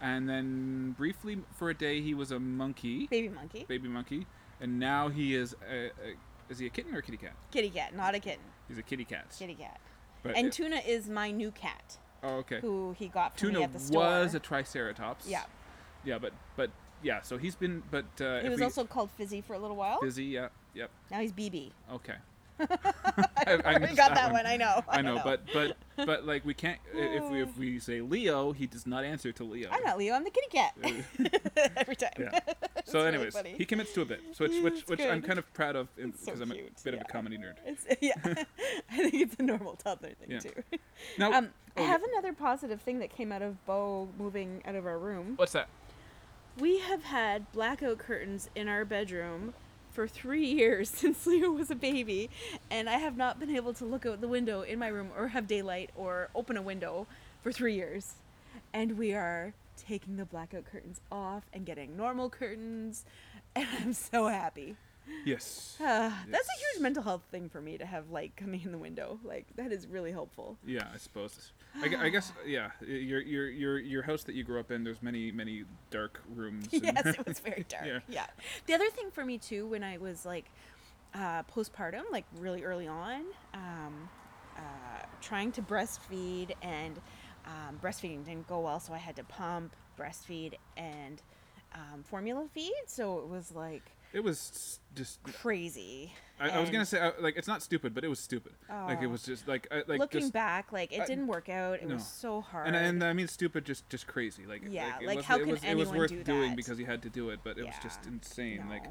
[0.00, 3.64] and then briefly for a day he was a monkey, Baby monkey.
[3.68, 4.26] baby monkey,
[4.60, 5.90] and now he is a, a
[6.48, 7.32] is he a kitten or a kitty cat?
[7.50, 8.44] Kitty cat, not a kitten.
[8.68, 9.34] He's a kitty cat.
[9.36, 9.80] Kitty cat.
[10.22, 12.60] But And it- Tuna is my new cat, oh, okay.
[12.60, 14.00] who he got from Tuna me at the store.
[14.02, 15.26] was a triceratops.
[15.28, 15.42] Yeah.
[16.04, 16.70] Yeah, but but
[17.02, 17.20] yeah.
[17.22, 17.82] So he's been.
[17.90, 20.00] But uh, He was we, also called Fizzy for a little while.
[20.00, 20.48] Fizzy, Yeah.
[20.74, 20.90] Yep.
[21.10, 21.72] Now he's BB.
[21.94, 22.14] Okay.
[22.60, 22.66] I,
[23.46, 24.44] I already got that that one.
[24.44, 24.46] one.
[24.46, 24.84] I know.
[24.88, 28.66] I know, but but but like we can't if we if we say Leo, he
[28.66, 29.70] does not answer to Leo.
[29.70, 30.14] I'm not Leo.
[30.14, 30.74] I'm the kitty cat.
[31.76, 32.10] Every time.
[32.18, 32.38] Yeah.
[32.84, 35.76] So, anyways, he commits to a bit, which which It's which I'm kind of proud
[35.76, 37.54] of It's so because I'm a bit of a comedy nerd.
[37.64, 38.12] It's, yeah,
[38.90, 40.38] I think it's a normal toddler thing Yeah.
[40.40, 40.52] too.
[41.18, 44.74] Now, Um, oh, I have another positive thing that came out of Bo moving out
[44.74, 45.34] of our room.
[45.36, 45.68] what's that?
[46.58, 49.54] We have had blackout curtains in our bedroom
[49.92, 52.30] for three years since Leo was a baby,
[52.70, 55.28] and I have not been able to look out the window in my room or
[55.28, 57.06] have daylight or open a window
[57.42, 58.14] for three years.
[58.72, 63.04] And we are taking the blackout curtains off and getting normal curtains,
[63.56, 64.76] and I'm so happy.
[65.24, 65.76] Yes.
[65.80, 68.78] Uh, That's a huge mental health thing for me to have light coming in the
[68.78, 69.18] window.
[69.24, 70.56] Like that is really helpful.
[70.66, 71.52] Yeah, I suppose.
[71.82, 72.70] I, I guess yeah.
[72.80, 74.84] Your your your your house that you grew up in.
[74.84, 76.68] There's many many dark rooms.
[76.72, 77.86] yes, it was very dark.
[77.86, 77.98] Yeah.
[78.08, 78.26] Yeah.
[78.66, 80.46] The other thing for me too, when I was like
[81.14, 84.08] uh, postpartum, like really early on, um,
[84.56, 84.60] uh,
[85.20, 87.00] trying to breastfeed and
[87.46, 91.22] um, breastfeeding didn't go well, so I had to pump, breastfeed, and
[91.74, 92.72] um, formula feed.
[92.86, 95.22] So it was like It was just.
[95.22, 96.12] crazy.
[96.40, 98.52] I, I was gonna say uh, like it's not stupid, but it was stupid.
[98.68, 99.10] Like it Oh.
[99.10, 101.74] was just like I, like looking just, back, like it didn't work out.
[101.82, 101.94] It no.
[101.96, 102.66] was so hard.
[102.66, 104.46] and and I mean stupid, just just crazy.
[104.46, 106.78] Like Yeah, it like, was, how it can was, it was worth do doing because
[106.80, 108.12] you had to do it, but it was just Yeah.
[108.12, 108.64] insane.
[108.70, 108.84] Like.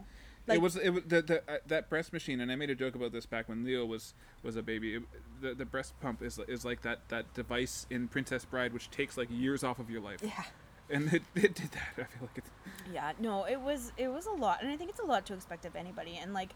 [0.48, 0.56] No.
[0.56, 2.96] it was it was the, the uh, that breast machine, and I made a joke
[2.96, 4.96] about this back when Leo was was a baby.
[4.96, 5.04] It,
[5.42, 9.16] the the breast pump is is like that that device in Princess Bride, which takes
[9.18, 10.44] like years off of your life, yeah.
[10.90, 11.90] And it, it did that.
[11.98, 12.50] I feel like it's
[12.94, 15.34] Yeah, no, it was it was a lot, and I think it's a lot to
[15.34, 16.20] expect of anybody.
[16.22, 16.50] And like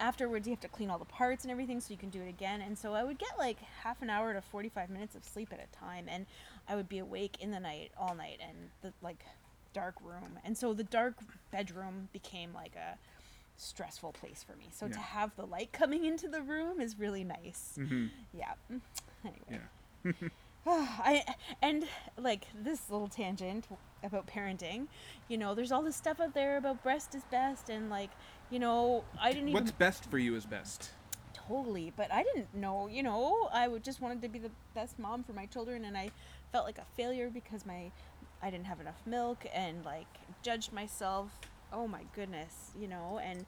[0.00, 2.28] afterwards, you have to clean all the parts and everything, so you can do it
[2.28, 2.60] again.
[2.60, 5.48] And so I would get like half an hour to forty five minutes of sleep
[5.52, 6.26] at a time, and
[6.68, 9.24] I would be awake in the night all night, and the like
[9.72, 10.38] dark room.
[10.44, 11.14] And so the dark
[11.50, 12.96] bedroom became like a
[13.56, 14.68] stressful place for me.
[14.72, 17.74] So to have the light coming into the room is really nice.
[17.76, 18.10] mhm.
[18.32, 18.52] Yeah.
[19.24, 19.60] Anyway.
[20.04, 20.12] yeah.
[20.70, 21.24] I
[21.62, 21.84] and
[22.18, 23.66] like this little tangent
[24.02, 24.86] about parenting,
[25.28, 28.10] you know, there's all this stuff out there about breast is best and like,
[28.50, 30.90] you know, I didn't even What's best for you is best.
[31.32, 34.98] totally, but I didn't know, you know, I would just wanted to be the best
[34.98, 36.10] mom for my children and I
[36.52, 37.90] felt like a failure because my
[38.42, 40.06] I didn't have enough milk and like
[40.42, 41.30] judged myself.
[41.72, 43.46] Oh my goodness, you know, and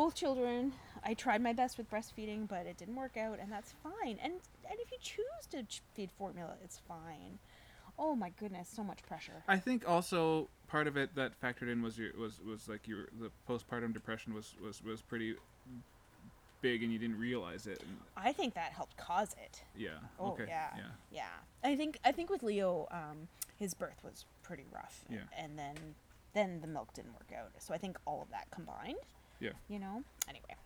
[0.00, 0.72] both children,
[1.04, 4.18] I tried my best with breastfeeding, but it didn't work out, and that's fine.
[4.22, 4.32] And
[4.70, 7.38] and if you choose to feed formula, it's fine.
[7.98, 9.42] Oh my goodness, so much pressure.
[9.46, 13.08] I think also part of it that factored in was your was was like your
[13.20, 15.34] the postpartum depression was was was pretty
[16.62, 17.82] big and you didn't realize it.
[18.16, 19.62] I think that helped cause it.
[19.76, 19.90] yeah.
[20.18, 20.46] Oh okay.
[20.48, 20.68] yeah.
[20.78, 20.82] Yeah.
[21.12, 21.70] yeah.
[21.70, 25.04] I think I think with Leo, um, his birth was pretty rough.
[25.10, 25.18] Yeah.
[25.38, 25.76] And then
[26.32, 27.50] then the milk didn't work out.
[27.58, 28.96] So I think all of that combined.
[29.40, 29.50] Yeah.
[29.68, 30.02] You know.
[30.28, 30.56] Anyway.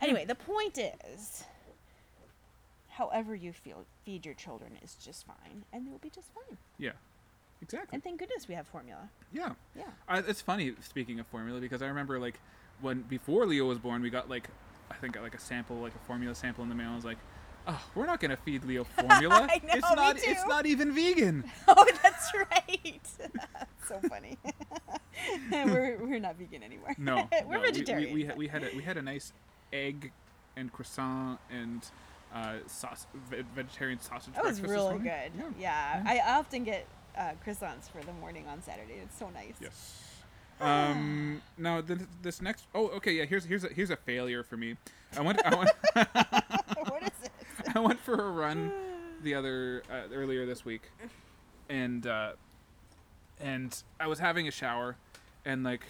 [0.00, 1.44] Anyway, the point is,
[2.88, 6.56] however you feel, feed your children is just fine, and they'll be just fine.
[6.78, 6.92] Yeah.
[7.60, 7.88] Exactly.
[7.92, 9.08] And thank goodness we have formula.
[9.32, 9.52] Yeah.
[9.76, 9.84] Yeah.
[10.08, 12.38] I, it's funny speaking of formula because I remember like
[12.80, 14.48] when before Leo was born, we got like
[14.90, 16.90] I think like a sample, like a formula sample in the mail.
[16.90, 17.18] I was like,
[17.68, 19.48] oh, we're not gonna feed Leo formula.
[19.50, 20.16] I know, it's me not.
[20.18, 21.44] It's not even vegan.
[21.68, 23.00] Oh, that's right.
[23.88, 24.38] so funny.
[25.52, 26.94] we're, we're not vegan anymore.
[26.96, 28.12] No, we're no, vegetarian.
[28.12, 29.32] We, we, had, we had a, we had a nice
[29.72, 30.12] egg
[30.56, 31.84] and croissant and
[32.34, 33.06] uh, sauce,
[33.54, 34.34] vegetarian sausage.
[34.34, 35.30] that was really good.
[35.36, 35.44] Yeah.
[35.58, 38.94] Yeah, I often get uh, croissants for the morning on Saturday.
[39.02, 39.54] It's so nice.
[39.60, 40.04] Yes.
[40.60, 41.40] Um.
[41.56, 42.66] Now th- this next.
[42.74, 43.12] Oh, okay.
[43.12, 43.26] Yeah.
[43.26, 44.76] Here's here's a, here's a failure for me.
[45.16, 46.57] I went I went what is it?
[47.78, 48.72] I went for a run
[49.22, 50.90] the other uh, earlier this week,
[51.68, 52.32] and uh,
[53.40, 54.96] and I was having a shower,
[55.44, 55.82] and like,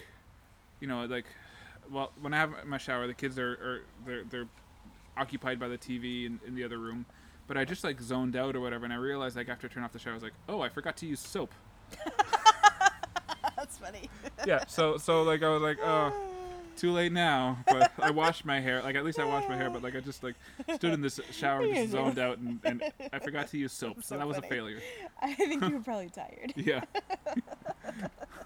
[0.79, 1.25] you know, like,
[1.91, 4.47] well, when I have my shower, the kids are, are they're they're
[5.17, 7.07] occupied by the TV in, in the other room,
[7.47, 9.83] but I just like zoned out or whatever, and I realized like after I turned
[9.83, 11.51] off the shower, I was like, oh, I forgot to use soap.
[13.57, 14.11] That's funny.
[14.45, 14.63] Yeah.
[14.67, 16.28] So so like I was like, oh.
[16.79, 18.81] Too late now, but I washed my hair.
[18.81, 20.35] Like at least I washed my hair, but like I just like
[20.75, 23.97] stood in this shower, You just zoned out, and, and I forgot to use soap,
[23.97, 24.79] so, so that was a failure.
[25.21, 26.53] I think you were probably tired.
[26.55, 26.81] Yeah.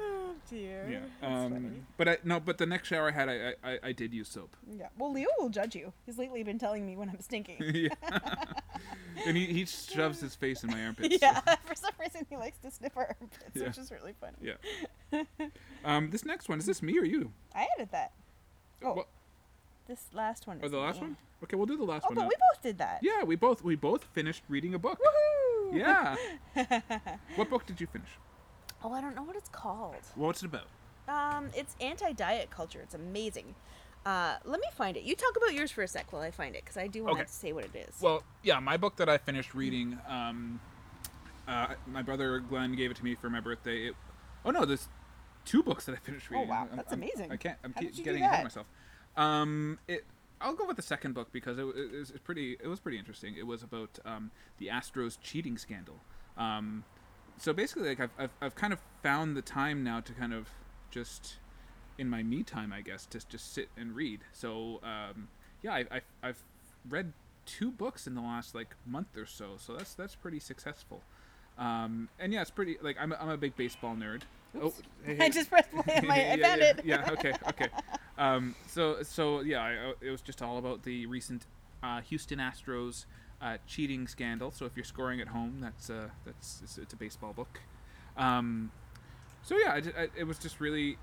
[0.00, 0.88] Oh dear.
[1.22, 1.26] Yeah.
[1.28, 4.28] Um, but I no, but the next shower I had, I, I I did use
[4.28, 4.56] soap.
[4.78, 4.88] Yeah.
[4.98, 5.92] Well, Leo will judge you.
[6.06, 7.56] He's lately been telling me when I'm stinking.
[7.74, 7.90] yeah.
[9.26, 11.18] and he, he shoves his face in my armpits.
[11.20, 11.40] yeah.
[11.64, 13.64] For some reason, he likes to sniff our armpits, Yeah.
[13.68, 14.36] which is really funny.
[14.40, 15.24] Yeah.
[15.84, 17.32] Um, this next one is this me or you?
[17.54, 18.12] I added that.
[18.82, 19.08] Oh, What-
[19.86, 20.58] this last one.
[20.62, 21.08] or is the last me.
[21.08, 21.16] one?
[21.42, 22.14] Okay, we'll do the last Oh, one.
[22.16, 22.28] but now.
[22.28, 23.00] we both did that.
[23.02, 24.98] Yeah, we both we both finished reading a book.
[25.00, 25.76] Woohoo!
[25.76, 26.16] Yeah.
[27.36, 28.08] what book did you finish?
[28.82, 29.96] Oh, I don't know what it's called.
[30.14, 30.66] What's it about?
[31.08, 32.80] Um, it's anti-diet culture.
[32.82, 33.54] It's amazing.
[34.06, 35.02] Uh, let me find it.
[35.02, 37.16] You talk about yours for a sec while I find it, because I do want
[37.16, 37.24] Okay.
[37.26, 38.00] to say what it is.
[38.00, 39.98] Well, yeah, my book that I finished reading.
[40.08, 40.60] Um,
[41.46, 43.88] uh, my brother Glenn gave it to me for my birthday.
[43.88, 43.96] It,
[44.44, 44.88] oh no, there's
[45.44, 46.48] two books that I finished Oh, reading.
[46.48, 47.30] wow, I'm- that's I'm- amazing.
[47.32, 47.58] I can't.
[47.64, 48.66] I'm How keep did you do getting ahead of myself.
[49.16, 50.04] Um, it.
[50.42, 52.56] I'll go with the second book because it, it, was pretty.
[52.62, 53.34] It was pretty interesting.
[53.36, 56.00] It was about um, the Astros cheating scandal.
[56.38, 56.84] Um,
[57.40, 60.48] so basically, like I've, I've I've kind of found the time now to kind of
[60.90, 61.36] just
[61.98, 64.20] in my me time, I guess, to just sit and read.
[64.32, 65.28] So um,
[65.62, 66.42] yeah, I, I've I've
[66.88, 67.12] read
[67.46, 69.52] two books in the last like month or so.
[69.56, 71.02] So that's that's pretty successful.
[71.58, 74.22] Um, and yeah, it's pretty like I'm a, I'm a big baseball nerd.
[74.56, 74.80] Oops.
[74.80, 76.14] Oh, hey, I just pressed play on my.
[76.14, 76.84] I Yeah, found yeah, it.
[76.84, 77.10] Yeah.
[77.12, 77.32] Okay.
[77.48, 77.68] Okay.
[78.18, 81.46] Um, so so yeah, I, it was just all about the recent
[81.82, 83.06] uh, Houston Astros
[83.42, 84.50] uh, cheating scandal.
[84.50, 87.60] So if you're scoring at home, that's uh, that's it's, it's a baseball book.
[88.16, 88.70] Um,
[89.42, 90.98] so yeah, I, I- it was just really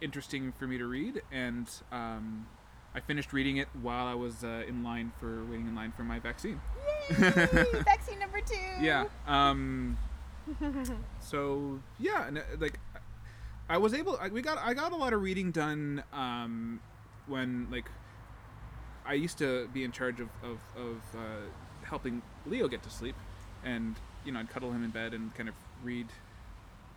[0.00, 2.46] interesting for me to read, and um,
[2.94, 6.02] I finished reading it while I was uh, in line for waiting in line for
[6.04, 6.60] my vaccine.
[7.10, 7.16] Yay!
[7.84, 8.54] Vaccine number two.
[8.80, 9.04] Yeah.
[9.26, 9.96] Um,
[11.20, 12.78] so yeah, and uh, like
[13.68, 14.18] I was able.
[14.20, 14.58] I, we got.
[14.58, 16.80] I got a lot of reading done um,
[17.26, 17.90] when like
[19.08, 21.46] I used to be in charge of of, of uh,
[21.82, 23.16] helping Leo get to sleep,
[23.64, 26.06] and you know I'd cuddle him in bed and kind of read.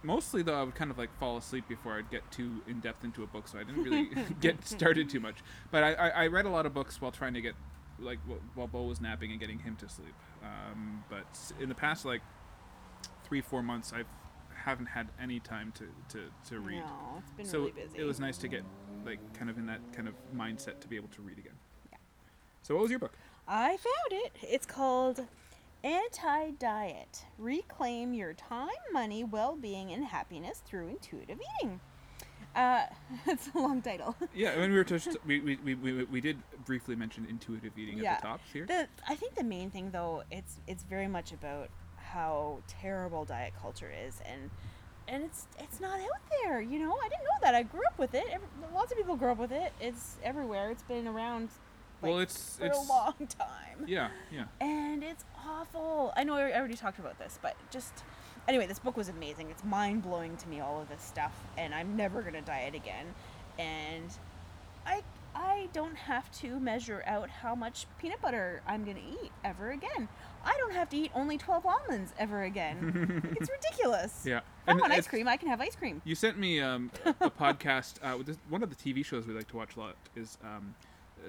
[0.03, 3.03] Mostly though, I would kind of like fall asleep before I'd get too in depth
[3.03, 4.09] into a book, so I didn't really
[4.41, 5.37] get started too much.
[5.71, 7.53] But I, I, I read a lot of books while trying to get
[7.99, 8.19] like
[8.55, 10.13] while Bo was napping and getting him to sleep.
[10.43, 11.27] Um, but
[11.59, 12.21] in the past like
[13.23, 14.03] three four months, I
[14.53, 16.79] haven't had any time to to, to read.
[16.79, 17.99] No, it's been so really busy.
[17.99, 18.63] it was nice to get
[19.05, 21.53] like kind of in that kind of mindset to be able to read again.
[22.71, 23.11] So what was your book?
[23.49, 24.31] I found it.
[24.43, 25.25] It's called
[25.83, 31.81] Anti Diet Reclaim Your Time, Money, Well Being, and Happiness Through Intuitive Eating.
[32.55, 32.83] Uh,
[33.27, 34.15] it's a long title.
[34.33, 34.85] Yeah, when we were
[35.25, 38.13] we, we, we, we, we did briefly mention intuitive eating Yeah.
[38.13, 38.65] at the top here.
[38.65, 43.51] The, I think the main thing, though, it's it's very much about how terrible diet
[43.61, 44.49] culture is, and
[45.09, 46.61] and it's it's not out there.
[46.61, 47.53] You know, I didn't know that.
[47.53, 48.23] I grew up with it.
[48.31, 49.73] Every, lots of people grow up with it.
[49.81, 50.71] It's everywhere.
[50.71, 51.49] It's been around.
[52.01, 53.85] Like, well, it's for it's a long time.
[53.87, 54.45] yeah yeah.
[54.59, 56.13] and it's awful.
[56.15, 58.03] I know I already talked about this, but just
[58.47, 59.49] anyway, this book was amazing.
[59.49, 63.07] It's mind blowing to me all of this stuff, and I'm never gonna diet again.
[63.59, 64.09] And
[64.85, 69.71] I I don't have to measure out how much peanut butter I'm gonna eat ever
[69.71, 70.07] again.
[70.43, 73.35] I don't have to eat only 12 almonds ever again.
[73.39, 74.23] It's ridiculous.
[74.25, 74.39] Yeah.
[74.67, 76.01] If I want ice cream, I can have ice cream.
[76.03, 77.95] You sent me um, a, podcast.
[78.03, 80.37] Uh, with this, one of the TV shows we like to watch a lot is
[80.43, 80.75] um,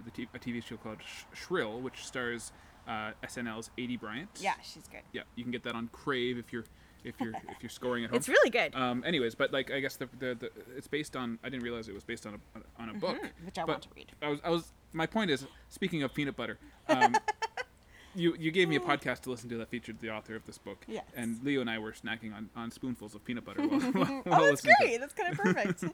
[0.05, 2.52] the t- a TV show called Sh- Shrill, which stars
[2.88, 4.31] uh, SNL's Aidy Bryant.
[4.40, 5.02] Yeah, she's good.
[5.12, 6.64] Yeah, you can get that on Crave if you're
[7.05, 8.16] if you're if you're scoring at home.
[8.18, 8.74] It's really good.
[8.74, 11.38] um, anyways, but like I guess the, the, the it's based on.
[11.44, 13.16] I didn't realize it was based on a on a book.
[13.16, 14.12] Mhm, which I but want to read.
[14.22, 16.58] I was I was my point is speaking of peanut butter.
[16.88, 17.14] Um,
[18.14, 20.58] you you gave me a podcast to listen to that featured the author of this
[20.58, 20.85] book.
[20.87, 21.04] Yes.
[21.17, 24.42] And Leo and I were snacking on, on spoonfuls of peanut butter while, while, while
[24.42, 25.00] oh, that's great.
[25.00, 25.85] That's kind of perfect.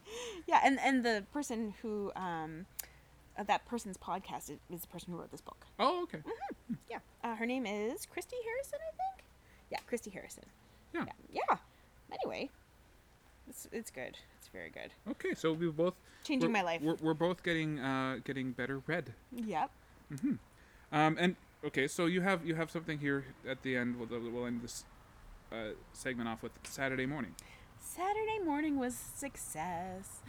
[0.47, 2.65] yeah, and and the person who um,
[3.39, 5.65] uh, that person's podcast is, is the person who wrote this book.
[5.79, 6.19] Oh, okay.
[6.89, 9.23] Yeah, uh, her name is Christy Harrison, I think.
[9.71, 10.43] Yeah, Christy Harrison.
[10.93, 11.05] Yeah.
[11.31, 11.41] Yeah.
[11.49, 11.57] yeah.
[12.11, 12.49] Anyway,
[13.47, 14.17] it's it's good.
[14.37, 14.91] It's very good.
[15.11, 16.81] Okay, so we both Changing we're- my life.
[16.81, 19.13] We're, we're both getting uh, getting better read.
[19.31, 19.69] Yep.
[20.91, 23.95] Um, and okay, so you have you have something here at the end.
[23.99, 24.85] We'll, we'll end this
[25.51, 27.35] uh, segment off with Saturday morning.
[27.79, 30.21] Saturday morning was success.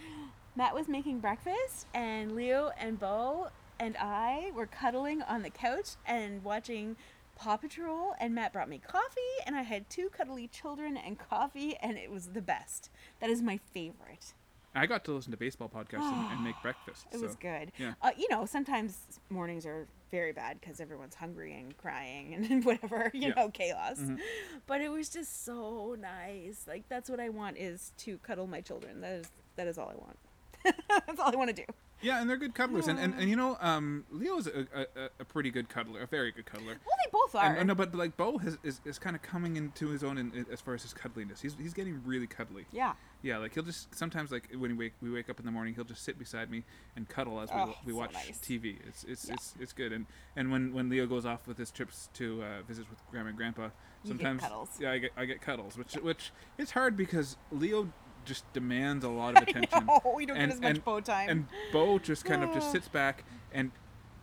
[0.61, 3.48] Matt was making breakfast, and Leo and Bo
[3.78, 6.96] and I were cuddling on the couch and watching
[7.34, 8.12] Paw Patrol.
[8.20, 12.11] And Matt brought me coffee, and I had two cuddly children and coffee, and it
[12.11, 12.90] was the best.
[13.20, 14.34] That is my favorite.
[14.74, 17.06] I got to listen to baseball podcasts and, and make breakfast.
[17.11, 17.26] It so.
[17.26, 17.72] was good.
[17.78, 17.94] yeah.
[18.02, 23.11] Uh, you know, sometimes mornings are very bad because everyone's hungry and crying and whatever,
[23.14, 23.34] you Yeah.
[23.34, 23.96] know, chaos.
[23.98, 24.18] Mhm.
[24.66, 26.66] But it was just so nice.
[26.68, 29.00] Like that's what I want is to cuddle my children.
[29.00, 30.18] That is that is all I want.
[30.88, 31.72] that's all I want to do.
[32.02, 35.24] Yeah, and they're good cuddlers, and, and, and you know, um, Leo's a, a, a-
[35.26, 36.68] pretty good cuddler, a very good cuddler.
[36.86, 37.54] Well, they both are.
[37.56, 40.32] And, no, but like Bo has, is, is kind of coming into his own in,
[40.32, 41.42] in- as far as his cuddliness.
[41.42, 42.64] He's, he's getting really cuddly.
[42.72, 42.94] yeah.
[43.22, 45.74] Yeah, like he'll just sometimes like when we wake we wake up in the morning,
[45.74, 46.64] he'll just sit beside me
[46.96, 48.38] and cuddle as we, Oh, we so watch nice.
[48.42, 48.78] TV.
[48.88, 49.34] It's it's, Yeah.
[49.34, 49.92] it's it's good.
[49.92, 50.06] And
[50.36, 53.36] and when when Leo goes off with his trips to uh, visits with grandma and
[53.36, 53.68] grandpa,
[54.06, 54.70] sometimes cuddles.
[54.80, 57.92] yeah, I get I get cuddles, which which is hard because Leo
[58.25, 59.87] just demands a lot of attention.
[59.87, 61.29] No, we don't And- get as much and- Bo time.
[61.29, 62.73] And Bo just kind of just Oh.
[62.73, 63.71] sits back and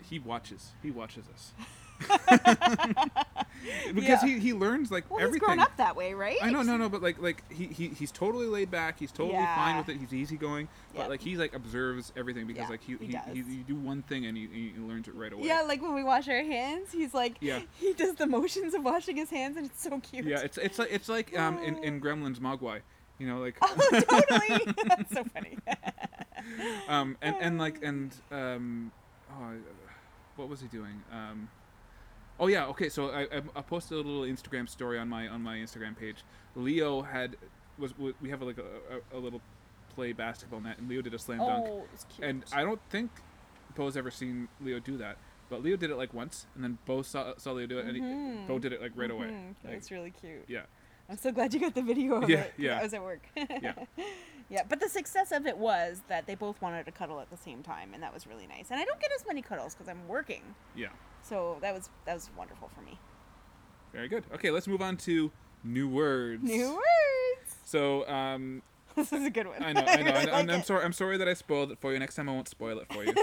[0.09, 0.71] he watches.
[0.81, 1.53] He watches us.
[3.93, 4.25] because Yeah.
[4.27, 5.41] he, he learns like well, everything.
[5.41, 6.37] he's grown up that way, right?
[6.41, 8.99] I know, no, no, but like, like he, he he's totally laid back.
[8.99, 9.97] He's totally fine with it.
[9.97, 11.09] He's easygoing, but Yep.
[11.09, 14.03] like he like observes everything because Yeah, like he he he, he, you do one
[14.03, 15.43] thing and he, he learns it right away.
[15.47, 17.61] Yeah, like when we wash our hands, he's like, Yeah.
[17.79, 20.25] he does the motions of washing his hands, and it's so cute.
[20.25, 20.39] yeah.
[20.41, 22.81] It's it's like it's like um in, in Gremlins Mogwai,
[23.19, 24.73] you know, like oh, totally.
[24.87, 25.57] That's so funny.
[26.87, 28.91] um and and like and um
[29.31, 29.53] oh,
[30.35, 31.49] what was he doing um.
[32.39, 32.87] Oh yeah, okay.
[32.89, 36.17] So I, I, I posted a little Instagram story on my on my Instagram page.
[36.55, 37.35] Leo had
[37.79, 39.41] was we have like a, a, a little
[39.95, 41.65] play basketball net, and Leo did a slam dunk.
[41.67, 42.27] oh, it's cute.
[42.27, 43.09] And I don't think
[43.75, 45.17] Bo's ever seen Leo do that.
[45.49, 47.95] But Leo did it like once, and then Bo saw, saw Leo do it, and
[47.95, 48.47] he, Mhm.
[48.47, 49.27] Bo did it like right away.
[49.27, 49.55] Mhm.
[49.63, 50.43] Like, That's really cute.
[50.47, 50.63] yeah,
[51.09, 52.29] I'm so glad you got the video of it.
[52.29, 52.53] Yeah, it.
[52.57, 52.79] yeah.
[52.79, 53.21] I was at work.
[53.35, 53.73] Yeah.
[54.49, 57.37] yeah, but the success of it was that they both wanted to cuddle at the
[57.37, 58.71] same time, and that was really nice.
[58.71, 60.41] And I don't get as many cuddles because I'm working,
[60.75, 60.87] yeah,
[61.21, 62.99] so that was that was wonderful for me.
[63.93, 64.25] very good.
[64.33, 65.31] Okay, let's move on to
[65.63, 66.43] new words.
[66.43, 67.55] New words.
[67.63, 68.61] So, um,
[68.95, 69.61] This is a good one.
[69.63, 71.71] I know, I know, really I know I'm, I'm sorry, I'm sorry that I spoiled
[71.71, 71.99] it for you.
[71.99, 73.13] Next time I won't spoil it for you.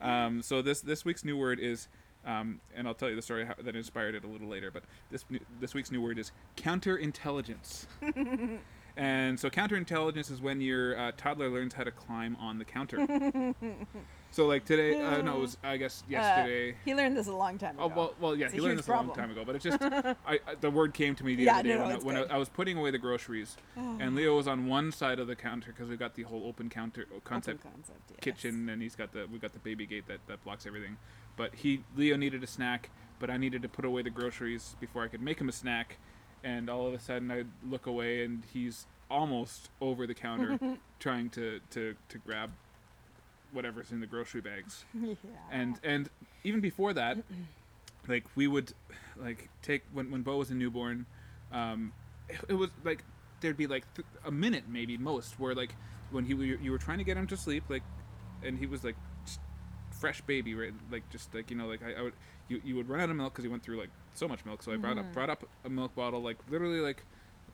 [0.00, 1.88] um, so this this week's new word is,
[2.26, 4.70] um, and I'll tell you the story how, that inspired it a little later.
[4.70, 5.24] But this
[5.60, 7.86] this week's new word is counterintelligence.
[8.96, 13.54] and so counterintelligence is when your uh, toddler learns how to climb on the counter.
[14.30, 16.76] so like today, uh, no, it was I guess Uh, yesterday.
[16.84, 17.84] he learned this a long time ago.
[17.84, 19.82] Oh well, well, yeah, It's he learned this a long time ago, but it's just
[19.82, 22.20] I, I, the word came to me the Yeah, other day no, no, when, I,
[22.22, 22.34] when I.
[22.34, 25.72] I was putting away the groceries, and Leo was on one side of the counter
[25.72, 28.18] because we've got the whole open counter uh, Open concept concept yes.
[28.20, 30.96] kitchen, and he's got the we've got the baby gate that, that blocks everything.
[31.36, 35.02] But he Leo needed a snack, but I needed to put away the groceries before
[35.02, 35.98] I could make him a snack,
[36.44, 40.56] and all of a sudden I look away and he's almost over the counter
[41.00, 42.50] trying to, to, to grab
[43.52, 44.84] whatever's in the grocery bags.
[44.94, 45.14] Yeah.
[45.50, 46.08] and and
[46.44, 47.18] even before that
[48.08, 48.72] like we would
[49.16, 51.04] like take when when bo was a newborn
[51.52, 51.92] um
[52.28, 53.04] it, it was like
[53.40, 55.74] there'd be like th- a minute maybe most where like
[56.10, 57.82] when he you were trying to get him to sleep like
[58.42, 58.96] and he was like
[59.90, 60.72] fresh baby right?
[60.90, 62.14] Like just like you know like i, I would
[62.48, 64.62] you, you would run out of milk because he went through like so much milk.
[64.62, 67.04] So i brought up brought up a milk bottle like literally like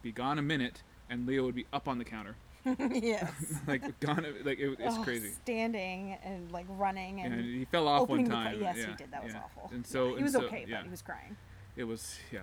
[0.02, 2.36] be gone a minute and leo would be up on the counter
[2.92, 3.30] yes.
[3.66, 7.88] like gone like it, it's Oh, crazy Standing and like running and and he fell
[7.88, 8.58] off one opening the time.
[8.60, 9.10] yes, yeah, he did.
[9.12, 9.40] That was yeah.
[9.44, 9.70] awful.
[9.72, 11.36] And so he and was so, okay, yeah, but he was crying.
[11.76, 12.40] it was yeah.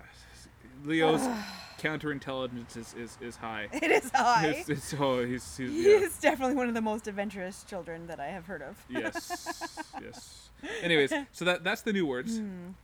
[0.84, 1.20] Leo's
[1.80, 3.68] counterintelligence is, is, is high.
[3.72, 4.46] It is high.
[4.48, 5.98] It's, it's, oh, he's, he's He yeah.
[5.98, 8.76] is definitely one of the most adventurous children that I have heard of.
[8.88, 10.50] yes, yes.
[10.82, 12.40] Anyways, so that that's the new words.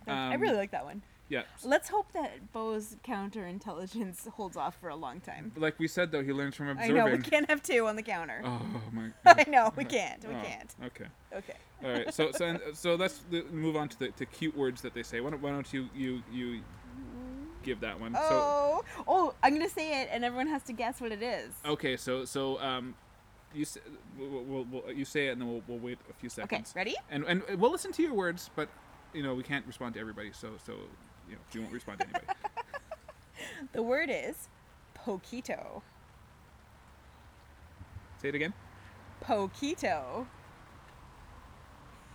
[0.07, 1.03] I Um, really like that one.
[1.31, 1.43] Yeah.
[1.65, 5.53] Let's hope that Bo's counterintelligence holds off for a long time.
[5.57, 6.91] Like we said though, he learns from observing.
[6.99, 8.43] I know we can't have two on the counter.
[8.45, 8.61] Oh
[8.93, 9.11] my.
[9.25, 9.45] God.
[9.47, 10.23] I know we can't.
[10.29, 10.75] We Oh, can't.
[10.85, 11.07] Okay.
[11.33, 11.55] Okay.
[11.85, 12.13] All right.
[12.13, 15.21] So so and, so let's move on to the to cute words that they say.
[15.21, 16.61] Why don't, why don't you you you
[17.63, 18.15] give that one?
[18.15, 19.35] So Oh, oh!
[19.43, 21.53] I'm gonna say it, and everyone has to guess what it is.
[21.65, 21.97] okay.
[21.97, 22.95] So so um,
[23.55, 23.79] you s-
[24.19, 26.71] we'll, we'll, we'll, you say it and then we'll, we'll wait a few seconds.
[26.73, 26.95] Okay, ready?
[27.11, 28.69] And and we'll listen to your words, but
[29.15, 30.33] you know we can't respond to everybody.
[30.33, 30.75] So so
[31.31, 32.27] you know we won't respond to anybody.
[33.73, 34.49] The word is
[34.95, 35.83] poquito.
[38.21, 38.53] say it again.
[39.25, 40.27] Poquito.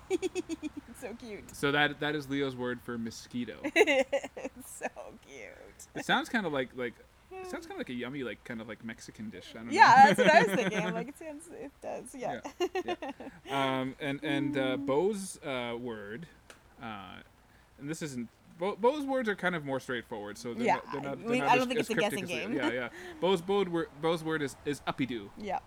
[1.01, 1.55] so cute.
[1.55, 3.57] So that that is Leo's word for mosquito.
[3.63, 4.87] it's so
[5.27, 5.87] cute.
[5.95, 6.93] It sounds kind of like like
[7.31, 9.53] It sounds kind of like a yummy, like kind of like Mexican dish.
[9.55, 10.13] I don't Yeah, know.
[10.13, 10.79] that's what I was thinking.
[10.85, 12.39] I'm like, it sounds, it does, yeah.
[13.51, 16.27] um, and and uh, Bo's uh, word,
[16.81, 17.17] uh,
[17.79, 18.29] and this isn't.
[18.57, 21.15] Bo, Bo's words are kind of more straightforward, so they're Yeah, not, they're not, I
[21.21, 22.51] they're mean, not I don't think as it's a guessing game.
[22.53, 22.89] they- Yeah, yeah.
[23.19, 25.59] Bo's Bo's word, Bo's word is is uppy doo, yeah.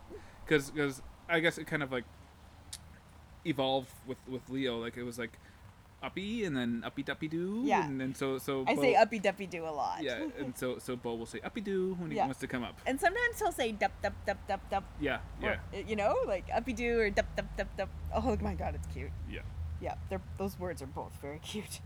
[0.45, 2.05] because because I guess it kind of like
[3.45, 5.39] evolved with with Leo, like it was like
[6.03, 7.85] uppy and then uppy duppy doo, Yeah.
[7.87, 10.03] and then so so I Bo, say uppy duppy do a lot.
[10.03, 12.25] yeah, and so so Bo will say uppy doo when he Yeah.
[12.25, 12.81] wants to come up.
[12.87, 14.85] And sometimes he'll say dup dup dup dup dup.
[15.01, 17.89] Yeah, yeah, uh, you know, like uppy do or dup dup dup dup.
[18.15, 19.11] Oh my god, it's cute.
[19.31, 19.41] yeah.
[19.81, 21.81] Yeah, they're those words are both very cute.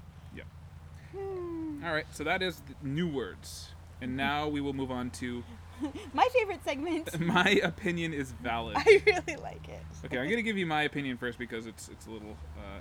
[1.15, 1.89] Yeah.
[1.89, 5.43] All right, so that is the new words, and now we will move on to
[6.15, 7.19] My favorite segment.
[7.27, 8.77] my opinion is valid.
[8.79, 9.83] I really like it.
[10.05, 12.37] Okay, I'm gonna give you my opinion first because it's it's a little.
[12.57, 12.81] Uh,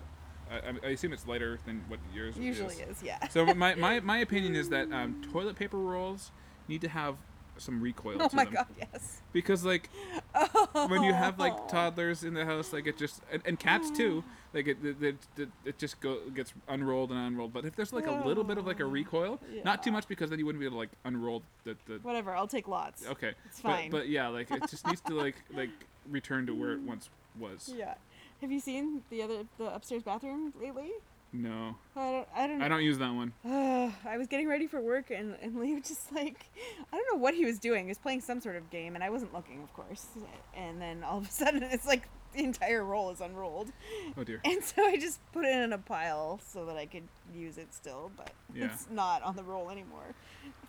[0.83, 2.97] I, I assume it's lighter than what yours Usually is.
[2.97, 3.25] is, yeah.
[3.29, 6.31] So my, my, my opinion is that um, toilet paper rolls
[6.67, 7.15] need to have
[7.57, 9.21] some recoil Oh my them god, yes.
[9.33, 9.89] because like
[10.35, 10.87] Oh.
[10.89, 14.23] when you have like toddlers in the house like it just and, and cats too
[14.53, 18.07] like it it, it, it, just go gets unrolled and unrolled but if there's like
[18.07, 20.65] a little bit of like a recoil not too much because then you wouldn't be
[20.65, 23.07] able to like unroll the, the Whatever, I'll take lots.
[23.07, 23.91] okay It's but, fine.
[23.91, 25.69] but yeah like it just needs to like like
[26.09, 27.93] return to where it once was Yeah.
[28.41, 30.91] Have you seen the other the upstairs bathroom lately?
[31.33, 32.27] no I don't.
[32.35, 32.61] I don't.
[32.61, 36.11] i don't use that one I was getting ready for work and and Leo just
[36.11, 36.45] like
[36.91, 37.85] I don't know what he was doing.
[37.85, 40.07] He was playing some sort of game and I wasn't looking, of course.
[40.53, 43.71] And then all of a sudden, it's like the entire roll is unrolled,
[44.17, 47.03] oh dear and so I just put it in a pile so that I could
[47.35, 48.11] use it still.
[48.15, 48.65] But Yeah.
[48.65, 50.13] it's not on the roll anymore.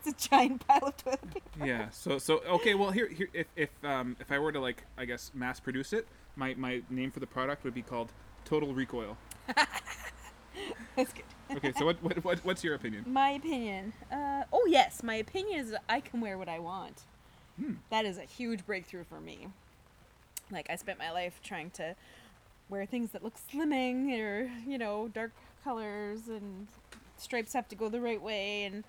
[0.05, 1.65] It's a giant pile of toilet paper.
[1.67, 4.83] yeah so so okay well here here if if um if i were to like
[4.99, 8.11] i guess mass produce it my my name for the product would be called
[8.45, 9.17] total recoil
[10.97, 11.25] That's good.
[11.57, 13.93] okay so what, what, what what's your opinion My opinion.
[14.11, 17.03] Uh, oh yes, my opinion is I can wear what I want.
[17.61, 17.75] Hmm.
[17.91, 19.49] That is a huge breakthrough for me.
[20.51, 21.95] Like I spent my life trying to
[22.68, 25.32] wear things that look slimming or you know dark
[25.64, 26.66] colors and
[27.16, 28.84] stripes have to go the right way and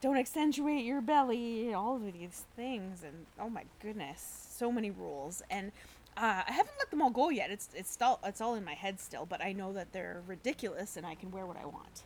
[0.00, 4.90] don't accentuate your belly and all of these things and oh my goodness so many
[4.90, 5.72] rules and
[6.16, 7.50] uh, I haven't let them all go yet.
[7.50, 10.96] It's it's still it's all in my head still, but I know that they're ridiculous
[10.96, 12.02] and I can wear what I want.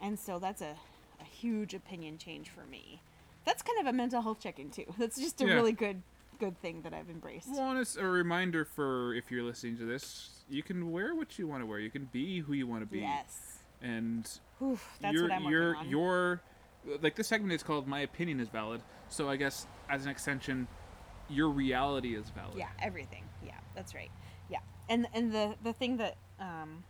[0.00, 0.76] And so that's a,
[1.20, 3.00] a huge opinion change for me.
[3.44, 4.84] That's kind of a mental health check-in too.
[4.98, 5.54] That's just a Yeah.
[5.54, 6.02] really good
[6.42, 7.48] good thing that I've embraced.
[7.52, 11.38] Well, and it's a reminder for if you're listening to this, you can wear what
[11.38, 11.78] you want to wear.
[11.78, 12.98] You can be who you want to be.
[12.98, 13.58] Yes.
[13.80, 14.28] And
[14.60, 15.88] Oof, that's your what I'm your on.
[15.88, 16.42] your
[17.00, 20.66] like this segment is called "My Opinion is Valid." So I guess as an extension,
[21.28, 22.56] your reality is valid.
[22.56, 23.24] Yeah, everything.
[23.44, 24.10] Yeah, that's right.
[24.50, 26.82] Yeah, and and the the thing that um,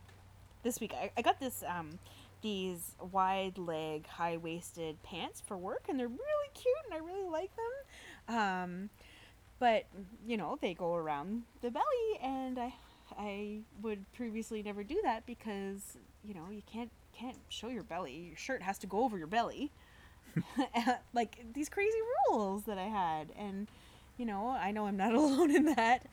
[0.62, 1.98] this week I, I got this um,
[2.40, 7.28] these wide leg, high waisted pants for work, and they're really cute, and I really
[7.28, 8.36] like them.
[8.36, 8.90] Um,
[9.63, 9.85] but
[10.27, 12.75] you know they go around the belly, and I
[13.17, 18.27] I would previously never do that because you know you can't can't show your belly.
[18.31, 19.71] Your shirt has to go over your belly.
[21.15, 21.99] like these crazy
[22.29, 23.69] rules that I had, and
[24.19, 26.09] you know, I know I'm not alone in that,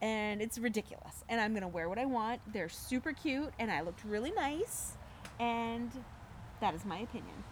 [0.00, 1.24] and it's ridiculous.
[1.28, 2.40] And I'm gonna wear what I want.
[2.54, 4.96] They're super cute, and I looked really nice,
[5.38, 5.92] and
[6.62, 7.44] that is my opinion,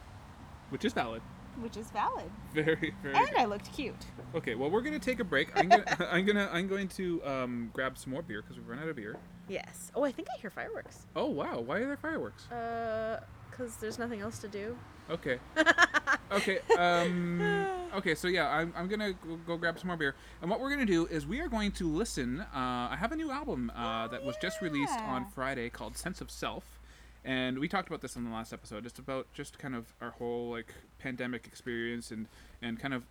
[0.70, 1.20] which is valid.
[1.60, 2.30] Which is valid.
[2.54, 3.14] Very very.
[3.14, 3.38] And good.
[3.38, 4.06] I looked cute.
[4.34, 5.48] Okay, well we're gonna take a break.
[5.56, 8.78] I'm gonna I'm gonna I'm going to um, grab some more beer because we've run
[8.78, 9.16] out of beer.
[9.48, 9.90] Yes.
[9.94, 11.06] Oh, I think I hear fireworks.
[11.16, 12.50] Oh wow, why are there fireworks?
[12.50, 14.76] Uh, cause there's nothing else to do.
[15.10, 15.38] Okay.
[16.32, 16.60] okay.
[16.78, 18.14] Um, okay.
[18.14, 20.86] So yeah, I'm, I'm gonna go, go grab some more beer, and what we're gonna
[20.86, 22.40] do is we are going to listen.
[22.40, 22.46] Uh,
[22.90, 25.26] I have a new album uh, that was just released on.
[25.34, 26.71] Friday called Sense of Self,
[27.24, 30.10] and we talked about this in the last episode, just about just kind of our
[30.10, 32.26] whole like pandemic experience and
[32.62, 33.04] and kind of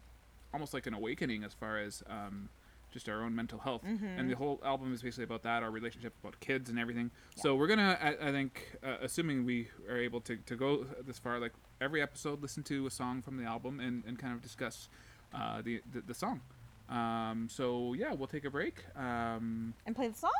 [0.53, 2.49] almost like an awakening as far as um,
[2.91, 3.84] just our own mental health.
[3.86, 7.09] And the whole album is basically about that, our relationship, about kids and everything.
[7.38, 11.18] So we're gonna, I, I think, uh, assuming we are able to, to go this
[11.18, 14.41] far, like every episode, listen to a song from the album and, and kind of
[14.41, 14.89] discuss
[15.34, 16.41] uh, the, the the song.
[16.89, 18.84] Um, so yeah, we'll take a break.
[18.97, 20.32] Um, And play the song.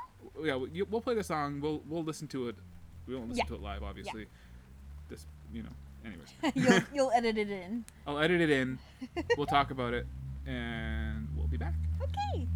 [0.43, 0.55] yeah,
[0.89, 1.61] we'll play the song.
[1.61, 2.55] We'll we'll listen to it.
[3.08, 3.49] We won't listen Yeah.
[3.49, 4.28] to it live, obviously.
[5.10, 5.70] This, you know.
[6.04, 7.86] Anyways, you'll you'll edit it in.
[8.08, 8.80] I'll edit it in.
[9.38, 10.06] We'll talk about it,
[10.45, 11.74] and we'll be back.
[12.02, 12.47] Okay.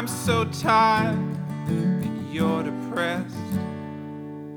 [0.00, 1.18] I'm so tired.
[1.66, 3.36] And you're depressed.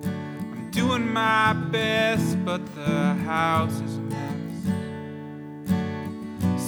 [0.06, 4.62] I'm doing my best, but the house is a mess.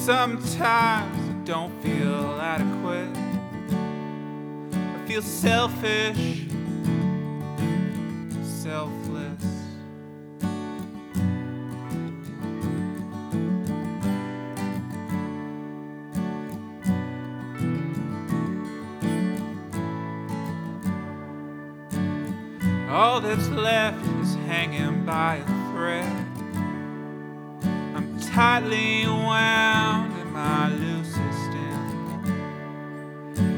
[0.06, 3.16] Sometimes I don't feel adequate.
[4.74, 6.48] I feel selfish,
[8.44, 9.05] selfless.
[23.26, 26.06] That's left is hanging by a thread.
[27.96, 32.30] I'm tightly wound in my loosest end.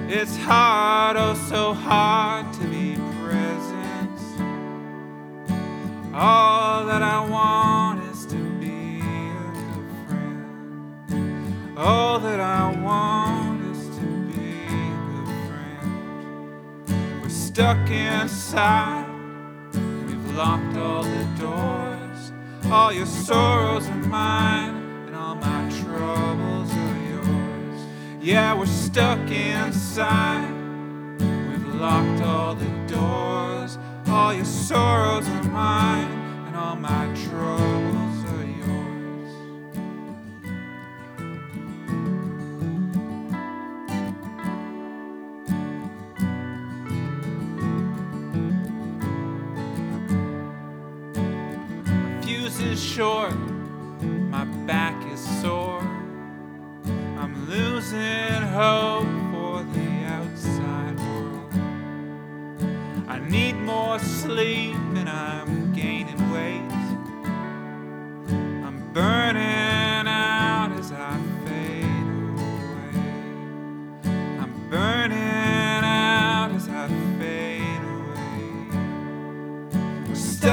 [0.09, 4.17] It's hard, oh so hard to be present.
[6.13, 11.77] All that I want is to be a good friend.
[11.77, 17.21] All that I want is to be a good friend.
[17.21, 18.96] We're stuck inside.
[20.37, 22.31] Locked all the doors.
[22.71, 24.75] All your sorrows are mine,
[25.07, 27.81] and all my troubles are yours.
[28.21, 30.47] Yeah, we're stuck inside.
[31.19, 33.79] We've locked all the doors.
[34.05, 36.11] All your sorrows are mine,
[36.45, 38.06] and all my troubles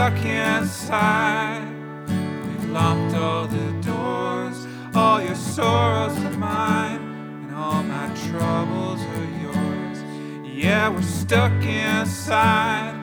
[0.04, 1.66] stuck inside.
[2.06, 4.66] We've locked all the doors.
[4.94, 7.00] All your sorrows are mine,
[7.44, 9.98] and all my troubles are yours.
[10.44, 12.94] Yeah, we're stuck inside,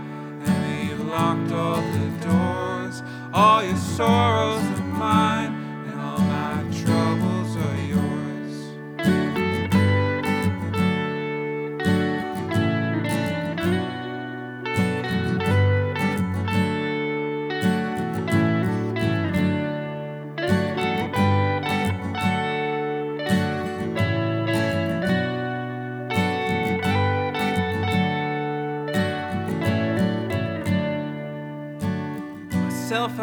[0.46, 3.02] and we've locked all the doors.
[3.34, 4.51] All your sorrows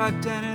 [0.09, 0.48] self identity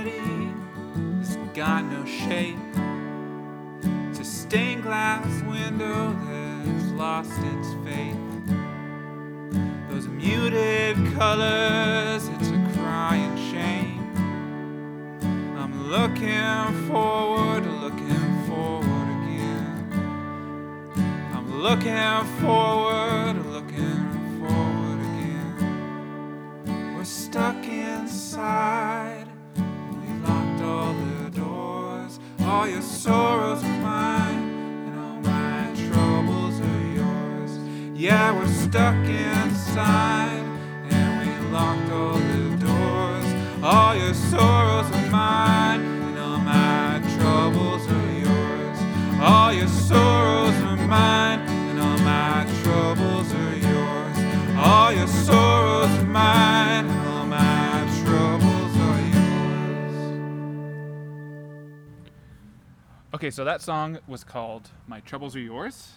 [63.34, 65.94] so that song was called "My Troubles Are Yours,"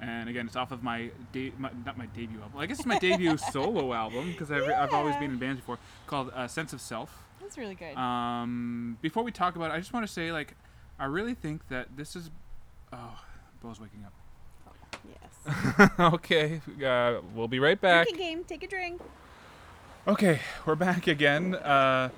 [0.00, 2.58] and again, it's off of my, de- my not my debut album.
[2.58, 5.78] I guess it's my debut solo album because I've, I've always been in bands before.
[6.08, 7.96] Called uh, "Sense of Self." That's really good.
[7.96, 10.56] Um, before we talk about it, I just want to say, like,
[10.98, 12.30] I really think that this is.
[12.92, 13.20] Oh,
[13.62, 14.76] Bo's waking up.
[15.08, 15.90] yes.
[16.14, 18.08] okay, uh, we'll be right back.
[18.08, 18.44] Drinking game.
[18.44, 19.00] Take a drink.
[20.08, 21.54] Okay, we're back again.
[21.54, 22.08] Uh,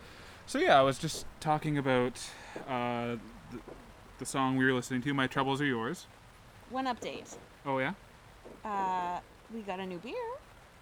[0.46, 2.18] so yeah, I was just talking about
[2.66, 3.16] uh,
[3.50, 3.60] the,
[4.24, 5.12] the song we were listening to.
[5.12, 6.06] My troubles are yours.
[6.70, 7.36] One update.
[7.66, 7.92] Oh yeah.
[8.64, 9.20] Uh,
[9.52, 10.14] we got a new beer.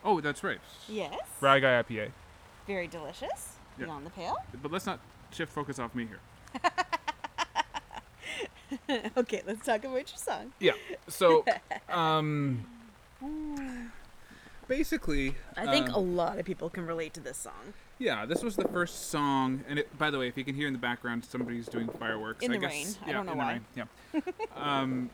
[0.05, 0.61] Oh, that's right.
[0.89, 1.19] Yes.
[1.41, 2.13] Rye Guy IPA.
[2.69, 3.57] Very delicious.
[3.79, 3.87] Yeah.
[3.87, 4.37] Beyond the pale.
[4.63, 5.01] But let's not
[5.33, 6.21] shift focus off me here.
[9.17, 10.53] okay, let's talk about your song.
[10.61, 10.73] Yeah.
[11.09, 11.45] So,
[11.89, 12.65] um,
[14.69, 17.75] basically, I think um, a lot of people can relate to this song.
[18.03, 20.67] Yeah, this was the first song, and it, by the way, if you can hear
[20.67, 22.45] in the background, somebody's doing fireworks.
[22.45, 22.87] In I the guess, rain.
[23.07, 23.53] I don't know in the why.
[23.53, 23.85] rain, Yeah.
[24.57, 25.11] um,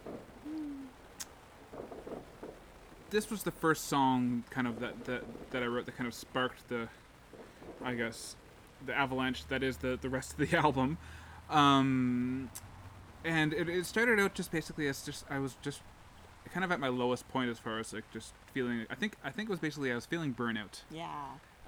[3.11, 6.15] this was the first song kind of that, that that I wrote that kind of
[6.15, 6.89] sparked the
[7.85, 8.37] I guess
[8.87, 10.97] the avalanche that is the the rest of the album.
[11.51, 12.51] Um,
[13.25, 15.83] and it, it started out just basically as just I was just
[16.53, 19.31] kind of at my lowest point as far as like just feeling I think I
[19.31, 20.83] think it was basically I was feeling burnout.
[20.91, 21.09] Yeah.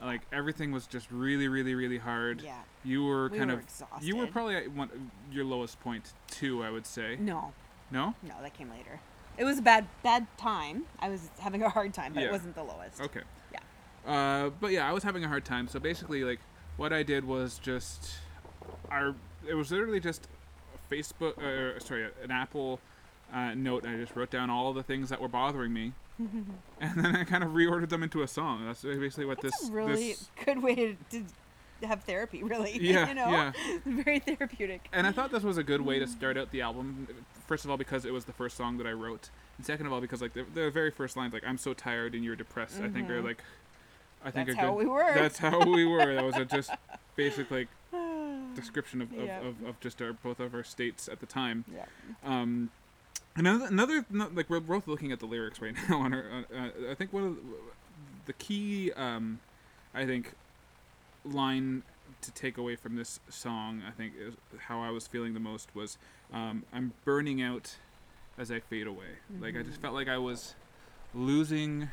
[0.03, 2.43] Like everything was just really really really hard.
[2.43, 2.59] Yeah.
[2.85, 6.63] You were We kind were of you were probably at one, your lowest point too,
[6.65, 7.17] I would say.
[7.21, 7.53] No,
[7.91, 8.15] No?
[8.23, 9.01] no, that came later.
[9.37, 10.85] It was a bad, bad time.
[10.99, 12.29] I was having a hard time, but Yeah.
[12.29, 13.01] it wasn't the lowest.
[13.01, 13.23] Okay.
[13.53, 13.61] Yeah.
[14.07, 15.67] Uh, but yeah, I was having a hard time.
[15.69, 16.41] So basically, like,
[16.77, 18.19] what I did was just,
[18.91, 19.15] our,
[19.49, 20.29] it was literally just
[20.75, 22.81] a Facebook, uh, sorry, an Apple
[23.33, 23.85] uh, note.
[23.85, 25.93] And I just wrote down all the things that were bothering me,
[26.81, 28.65] and then I kind of reordered them into a song.
[28.67, 29.69] That's basically what That's this.
[29.71, 30.97] a really this, good way to,
[31.81, 32.43] to have therapy.
[32.43, 32.73] Really.
[32.81, 33.31] Yeah, you know.
[33.31, 33.53] yeah.
[33.87, 34.89] Very therapeutic.
[34.93, 37.09] and I thought this was a good way to start out the album.
[37.47, 39.93] First of all, because it was the first song that I wrote, and second of
[39.93, 42.81] all, because like the, the very first lines, like "I'm so tired and you're depressed,"
[42.81, 43.25] I think are Mhm.
[43.25, 43.43] like,
[44.25, 44.79] I think That's how good.
[44.79, 45.15] we were.
[45.15, 46.15] That's how we were.
[46.15, 46.71] That was a just
[47.17, 47.69] basic like
[48.55, 49.41] description of, of, Yeah.
[49.41, 51.65] of, of just our both of our states at the time.
[51.75, 51.85] yeah.
[52.25, 52.71] Um,
[53.37, 54.05] another another
[54.35, 55.99] like we're both looking at the lyrics right now.
[56.01, 56.25] On our,
[56.55, 57.43] uh, I think one of the,
[58.27, 59.41] the key, um,
[59.95, 60.35] I think,
[61.25, 61.83] line
[62.23, 65.75] to take away from this song, I think, is how I was feeling the most
[65.75, 65.97] was,
[66.33, 67.77] um, "I'm burning out
[68.39, 70.55] as I fade away." Like I just felt like I was
[71.15, 71.89] losing,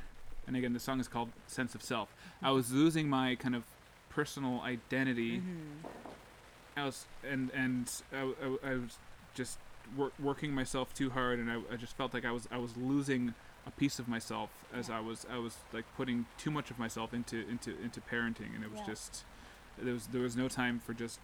[0.48, 3.64] and again, the song is called "Sense of Self." I was losing my kind of
[4.10, 5.40] personal identity.
[5.40, 5.90] Mhm.
[6.76, 8.18] I was and and I,
[8.64, 8.98] I, I was
[9.34, 9.58] just
[9.96, 12.76] wor- working myself too hard, and I, I just felt like I was I was
[12.78, 13.34] losing
[13.66, 17.14] a piece of myself as I was I was like putting too much of myself
[17.14, 18.88] into into into parenting, and it was Yeah.
[18.88, 19.24] just
[19.78, 21.20] there was there was no time for just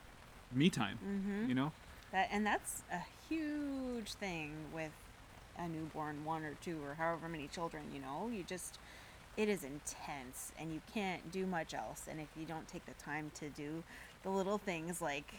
[0.52, 1.48] me time, Mhm.
[1.50, 1.72] you know.
[2.12, 4.92] That and that's a huge thing with
[5.58, 7.84] a newborn, one or two or however many children.
[7.94, 8.78] You know, you just
[9.36, 12.08] it is intense, and you can't do much else.
[12.08, 13.84] And if you don't take the time to do
[14.22, 15.34] the little things like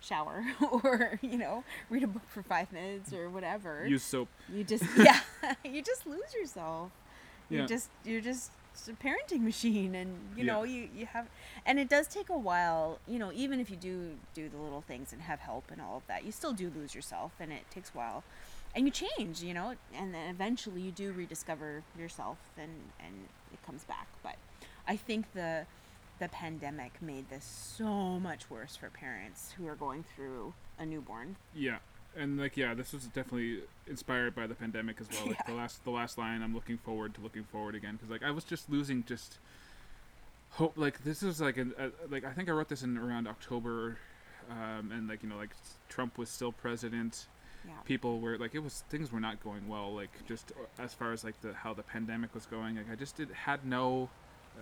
[0.00, 0.44] shower
[0.82, 4.28] or you know read a book for five minutes or whatever, Use soap.
[4.52, 5.20] you just yeah
[5.64, 6.90] you just lose yourself.
[7.50, 7.62] Yeah.
[7.62, 8.50] You just you're just
[8.88, 10.52] a parenting machine and you Yeah.
[10.52, 11.26] know you you have
[11.66, 14.82] and it does take a while you know even if you do do the little
[14.82, 17.68] things and have help and all of that you still do lose yourself and it
[17.72, 18.22] takes a while
[18.76, 22.70] and you change you know and then eventually you do rediscover yourself and
[23.04, 23.14] and
[23.52, 24.36] it comes back but
[24.86, 25.66] i think the
[26.18, 31.36] the pandemic made this so much worse for parents who are going through a newborn
[31.54, 31.78] Yeah,
[32.16, 35.26] and like yeah, this was definitely inspired by the pandemic as well.
[35.28, 38.22] Like the last the last line, I'm looking forward to looking forward again because like
[38.22, 39.38] I was just losing just
[40.50, 40.74] hope.
[40.76, 43.98] Like this is like a, a like I think I wrote this in around October,
[44.50, 45.50] um, and like you know like
[45.88, 47.26] Trump was still president.
[47.66, 49.94] yeah People were like it was things were not going well.
[49.94, 52.76] Like just uh, as far as like the how the pandemic was going.
[52.76, 54.08] Like I just did had no.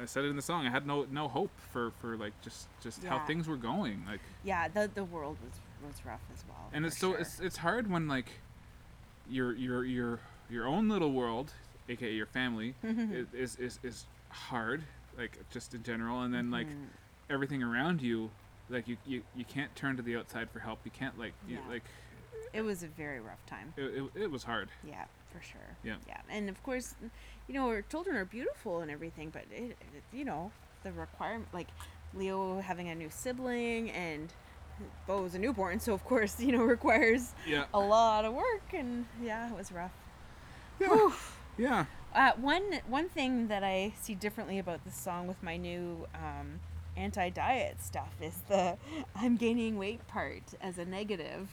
[0.01, 0.67] I said it in the song.
[0.67, 4.05] I had no no hope for for like just just how things were going.
[4.09, 7.21] Like yeah the the world was was rough as well and it's so sure.
[7.21, 8.27] it's it's hard when like
[9.29, 10.19] your your your
[10.49, 11.53] your own little world
[11.89, 14.83] aka your family is, is is hard
[15.19, 16.87] like just in general and then like Mhm.
[17.29, 18.31] everything around you
[18.71, 21.57] like you, you you can't turn to the outside for help you can't like you,
[21.57, 21.69] Yeah.
[21.69, 21.85] like
[22.53, 23.83] it was a very rough time it,
[24.15, 25.77] it, it was hard Yeah, for sure.
[25.85, 25.97] Yeah.
[26.09, 26.95] Yeah, and of course,
[27.49, 30.51] you know, our children are beautiful and everything, but it, it you know,
[30.83, 31.69] the requirement, like
[32.15, 34.33] Leo having a new sibling and
[35.07, 38.73] Bo was a newborn, so of course, you know, requires yeah a lot of work,
[38.75, 39.93] and yeah, it was rough.
[40.81, 41.11] yeah
[41.59, 41.85] yeah
[42.15, 46.61] Uh, one one thing that I see differently about this song with my new um,
[46.97, 48.77] anti-diet stuff is the
[49.15, 51.49] I'm gaining weight part as a negative.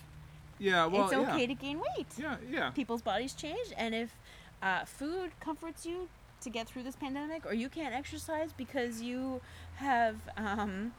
[0.60, 1.48] yeah well it's okay yeah.
[1.48, 2.08] to gain weight.
[2.18, 4.16] yeah yeah people's bodies change and if
[4.64, 6.08] uh, food comforts you
[6.42, 9.42] to get through this pandemic or you can't exercise because you
[9.76, 10.94] have um,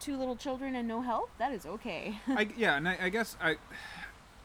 [0.00, 3.36] two little children and no help that is okay I, yeah and I, I guess
[3.40, 3.56] I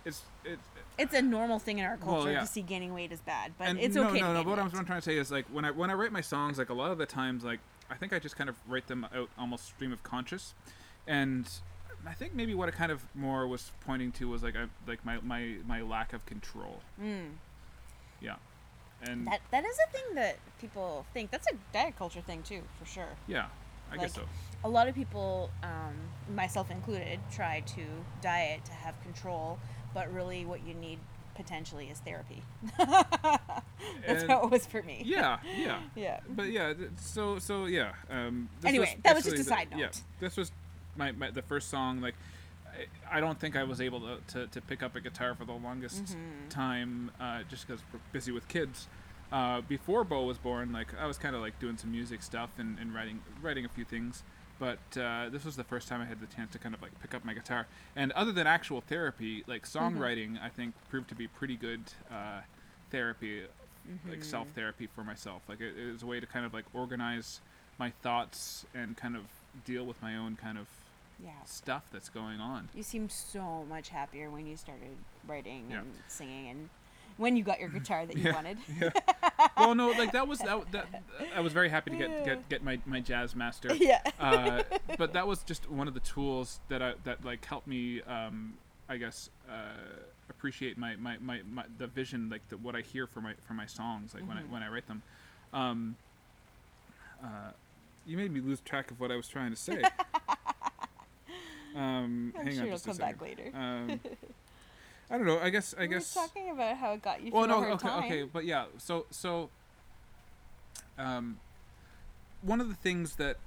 [0.05, 0.59] it's it
[0.97, 2.39] it's a normal thing in our Well, culture yeah.
[2.41, 4.59] to see gaining weight as bad but and it's no, okay No, no, gain What
[4.59, 4.73] I'm, weight.
[4.73, 6.69] what I'm trying to say is like when I when I write my songs, like
[6.69, 7.59] a lot of the times, like
[7.89, 10.53] I think I just kind of write them out almost stream of conscious,
[11.07, 11.47] and
[12.07, 15.03] I think maybe what I kind of more was pointing to was like I like
[15.05, 16.81] my my my lack of control.
[17.01, 17.31] Mm.
[18.21, 18.35] Yeah,
[19.07, 22.61] and that that is a thing that people think that's a diet culture thing too
[22.79, 23.45] for sure yeah,
[23.91, 24.21] I guess so.
[24.63, 25.95] a lot of people um,
[26.35, 27.81] myself included try to
[28.21, 29.57] diet to have control
[29.93, 30.99] but really what you need
[31.35, 32.43] potentially is therapy
[32.77, 35.79] that's And- how it was for me Yeah, yeah.
[35.95, 37.93] yeah But yeah, so so yeah.
[38.09, 40.01] Um, Anyway, that was just a side the- Yeah, note.
[40.19, 40.51] this was
[40.97, 42.01] my, my the first song.
[42.01, 42.15] Like,
[43.11, 45.53] I, don't think I was able to, to, to pick up a guitar for the
[45.53, 46.49] longest Mm-hmm.
[46.49, 48.87] time, uh, just because we're busy with kids.
[49.31, 52.49] uh, before Bo was born, like I was kind of like doing some music stuff
[52.57, 54.23] and, and writing writing a few things.
[54.59, 56.91] But uh, this was the first time I had the chance to kind of like
[57.01, 57.65] pick up my guitar.
[57.95, 62.41] And other than actual therapy, like songwriting, I think proved to be pretty good uh,
[62.91, 63.41] therapy,
[64.09, 65.41] like self therapy for myself.
[65.49, 67.41] Like it, it was a way to kind of like organize
[67.79, 69.23] my thoughts and kind of
[69.65, 70.67] deal with my own kind of
[71.23, 71.31] Yeah.
[71.45, 72.69] stuff that's going on.
[72.73, 74.97] You seemed so much happier when you started
[75.27, 75.79] writing Yeah.
[75.79, 76.69] and singing and
[77.17, 78.33] when you got your guitar that you Yeah.
[78.33, 78.57] wanted.
[79.57, 80.87] well, no, like that was that, that.
[81.35, 83.77] I was very happy to get get, get my, my Jazzmaster.
[83.79, 84.01] yeah.
[84.19, 84.63] uh,
[84.97, 88.55] but that was just one of the tools that I that like helped me, um,
[88.89, 89.53] I guess, uh,
[90.29, 93.53] appreciate my, my, my, my the vision, like the, what I hear for my for
[93.53, 94.49] my songs, like when I Mhm.
[94.49, 95.03] when I write them.
[95.53, 95.95] Um,
[97.23, 97.51] uh,
[98.07, 99.83] you made me lose track of what I was trying to say.
[101.75, 103.51] um, I'm hang sure on it'll come back later.
[103.53, 103.99] Um,
[105.09, 105.39] I don't know.
[105.39, 106.15] I guess I we guess.
[106.15, 108.03] were talking about how it got you Well, no, okay, time.
[108.05, 108.65] okay, but yeah.
[108.77, 109.49] So, so,
[110.97, 111.39] um,
[112.41, 113.37] one of the things that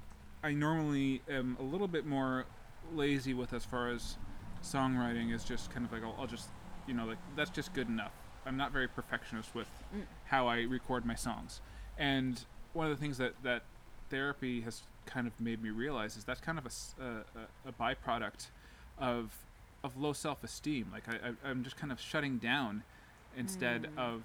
[0.42, 2.44] I normally am a little bit more
[2.94, 4.16] lazy with as far as
[4.62, 6.48] songwriting is just kind of like I'll, I'll just,
[6.86, 8.12] you know, like that's just good enough.
[8.46, 10.02] I'm not very perfectionist with Mm.
[10.26, 11.60] how I record my songs,
[11.96, 13.62] and one of the things that that
[14.10, 18.48] therapy has kind of made me realize is that's kind of a byproduct
[18.98, 19.32] of
[19.82, 20.86] of low self-esteem.
[20.92, 22.82] Like I, I, I'm just kind of shutting down
[23.36, 23.98] instead Mm.
[23.98, 24.22] of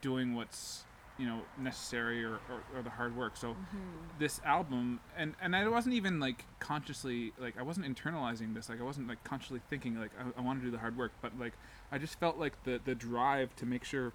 [0.00, 0.84] doing what's
[1.18, 3.36] you know necessary or, or, or the hard work.
[3.36, 4.18] So Mhm.
[4.18, 8.68] this album, and and I wasn't even like consciously like I wasn't internalizing this.
[8.70, 11.12] Like I wasn't like consciously thinking like I, I want to do the hard work,
[11.20, 11.52] but like
[11.92, 14.12] I just felt like the the drive to make sure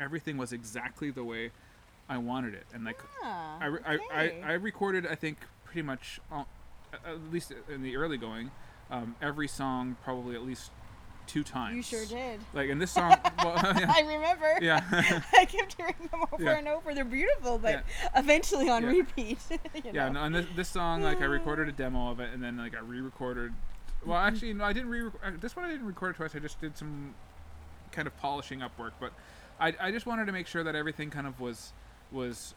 [0.00, 1.50] everything was exactly the way
[2.08, 3.98] I wanted it, and like Ah, I, re- I.
[4.12, 6.46] I, I recorded I think pretty much all,
[7.06, 8.50] at least in the early going
[8.90, 10.70] um, every song probably at least
[11.26, 12.40] two times You sure did.
[12.54, 13.10] like in this song
[13.44, 14.58] well, yeah, I remember.
[14.62, 14.82] yeah.
[15.36, 16.56] I kept hearing them over Yeah.
[16.58, 16.94] and over.
[16.94, 18.08] They're beautiful, but Yeah.
[18.16, 19.38] eventually on repeat.
[19.50, 19.58] you
[19.92, 22.56] yeah no, and this, this song like I recorded a demo of it and then
[22.56, 23.52] like I re-recorded
[24.06, 24.26] well Mm-hmm.
[24.28, 27.14] actually no I didn't re this one I didn't record twice I just did some
[27.92, 29.12] kind of polishing up work but
[29.60, 31.72] I, I just wanted to make sure that everything kind of was
[32.12, 32.54] was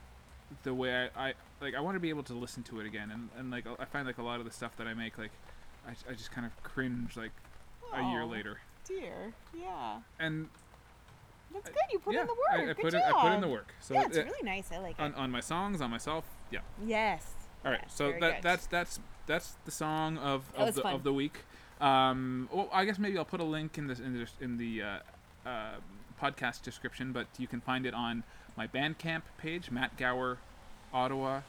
[0.64, 3.12] the way I, I like I want to be able to listen to it again
[3.12, 5.32] and, and like I find like a lot of the stuff that I make like
[5.88, 7.32] I, I just kind of cringe like
[7.94, 9.34] a year later Dear.
[9.58, 10.00] Yeah.
[10.20, 10.50] and
[11.54, 11.76] That's good.
[11.92, 12.62] You put yeah in the I, work.
[12.62, 13.02] I good put job.
[13.02, 14.70] it I put in the work so yeah, it's it- really nice.
[14.72, 15.02] I like it.
[15.02, 17.26] on, on my songs on myself yeah yes.
[17.64, 18.36] All right, Yes, so that good.
[18.42, 20.96] that's that's that's the song of of the, fun.
[20.96, 21.42] of the week.
[21.80, 24.82] Um, well, I guess maybe I'll put a link in this in the in the
[24.82, 25.74] uh, uh,
[26.20, 28.24] podcast description, but you can find it on
[28.58, 30.38] my Bandcamp page, Matt Gower,
[30.94, 31.42] Ottawa,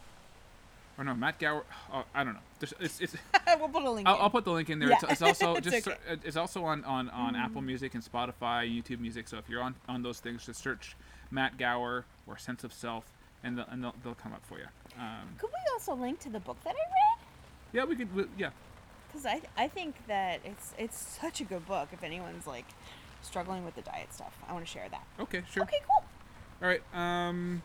[0.97, 1.63] or no, Matt Gower.
[1.91, 2.39] Oh, I don't know.
[2.59, 3.15] There's, it's, it's,
[3.59, 4.07] we'll put a link.
[4.07, 4.17] I'll.
[4.23, 4.89] I'll put the link in there.
[4.89, 4.97] Yeah.
[5.03, 5.97] It's, it's also It's just okay.
[6.07, 7.65] ser- it's also on on, on Apple Mm.
[7.65, 9.27] Music and Spotify, YouTube Music.
[9.27, 10.95] So if you're on on those things, just search
[11.31, 13.05] Matt Gower or Sense of Self,
[13.43, 14.65] and they'll, and they'll, they'll come up for you.
[14.99, 17.25] Um, Could we also link to the book that I read?
[17.73, 18.13] yeah, we could.
[18.15, 18.49] we- Yeah.
[19.11, 21.89] Because I, I think that it's it's such a good book.
[21.91, 22.65] If anyone's like
[23.21, 25.03] struggling with the diet stuff, I want to share that.
[25.19, 25.43] Okay.
[25.51, 25.63] Sure.
[25.63, 26.03] Okay, cool.
[26.61, 26.81] All right.
[26.93, 27.61] Um,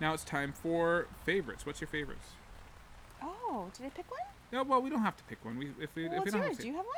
[0.00, 1.64] now it's time for favorites.
[1.66, 2.30] What's your favorites?
[3.22, 4.20] Oh, did I pick one?
[4.52, 5.58] No, well, we don't have to pick one.
[5.58, 6.48] We if we Well, if we what's don't yours?
[6.48, 6.62] have to.
[6.62, 6.94] Do you have one?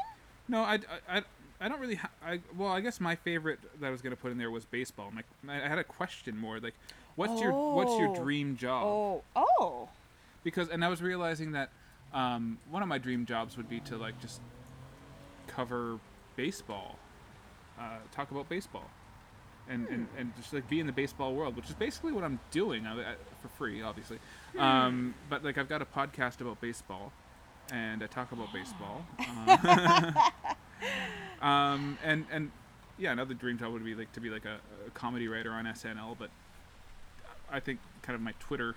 [0.49, 1.23] No, I, I,
[1.61, 1.97] I, don't really.
[1.97, 4.65] Ha- I well, I guess my favorite that I was gonna put in there was
[4.65, 5.13] baseball.
[5.43, 6.75] My, I had a question more like,
[7.17, 8.15] what's your what's your Oh.
[8.23, 8.85] dream job?
[8.85, 9.89] Oh, oh.
[10.45, 11.71] Because and I was realizing that
[12.15, 14.41] um, one of my dream jobs would be to like just
[15.47, 15.99] cover
[16.37, 16.99] baseball,
[17.79, 18.89] uh, talk about baseball.
[19.71, 22.41] And, and, and just like be in the baseball world, which is basically what I'm
[22.51, 24.19] doing I, I, for free, obviously.
[24.59, 27.13] Um, but like I've got a podcast about baseball,
[27.73, 29.07] and I talk about baseball.
[29.47, 30.13] Uh,
[31.47, 32.51] um, and and
[32.99, 35.67] yeah, another dream job would be like to be like a, a comedy writer on
[35.67, 36.17] SNL.
[36.19, 36.31] But
[37.51, 38.75] I think kind of my Twitter,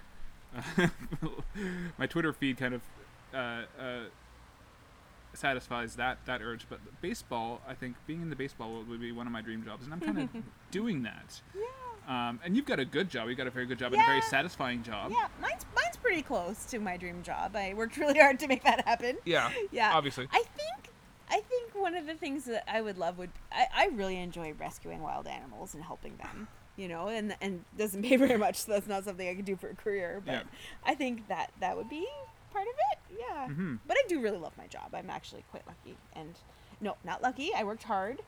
[1.97, 2.81] my Twitter feed kind of
[3.33, 3.99] uh, uh,
[5.33, 6.65] satisfies that that urge.
[6.69, 9.63] But baseball, I think being in the baseball world would be one of my dream
[9.63, 10.29] jobs, and I'm kind of
[10.71, 11.41] doing that.
[11.55, 11.61] Yeah.
[12.05, 13.29] Um, and you've got a good job.
[13.29, 15.11] You've got a very good job and a very satisfying job.
[15.11, 17.55] Yeah, mine's mine's pretty close to my dream job.
[17.55, 19.17] I worked really hard to make that happen.
[19.25, 19.49] Yeah.
[19.71, 19.91] Yeah.
[19.93, 20.27] Obviously.
[20.31, 20.89] I think
[21.29, 24.53] I think one of the things that I would love would I, I really enjoy
[24.53, 26.47] rescuing wild animals and helping them.
[26.75, 29.55] You know, and and doesn't pay very much, so that's not something I could do
[29.55, 30.21] for a career.
[30.25, 30.41] But Yeah.
[30.83, 32.05] I think that that would be
[32.53, 33.17] part of it.
[33.19, 33.47] Yeah.
[33.49, 33.79] Mhm.
[33.87, 34.93] But I do really love my job.
[34.93, 35.97] I'm actually quite lucky.
[36.13, 36.35] And
[36.79, 37.51] no, not lucky.
[37.55, 38.21] I worked hard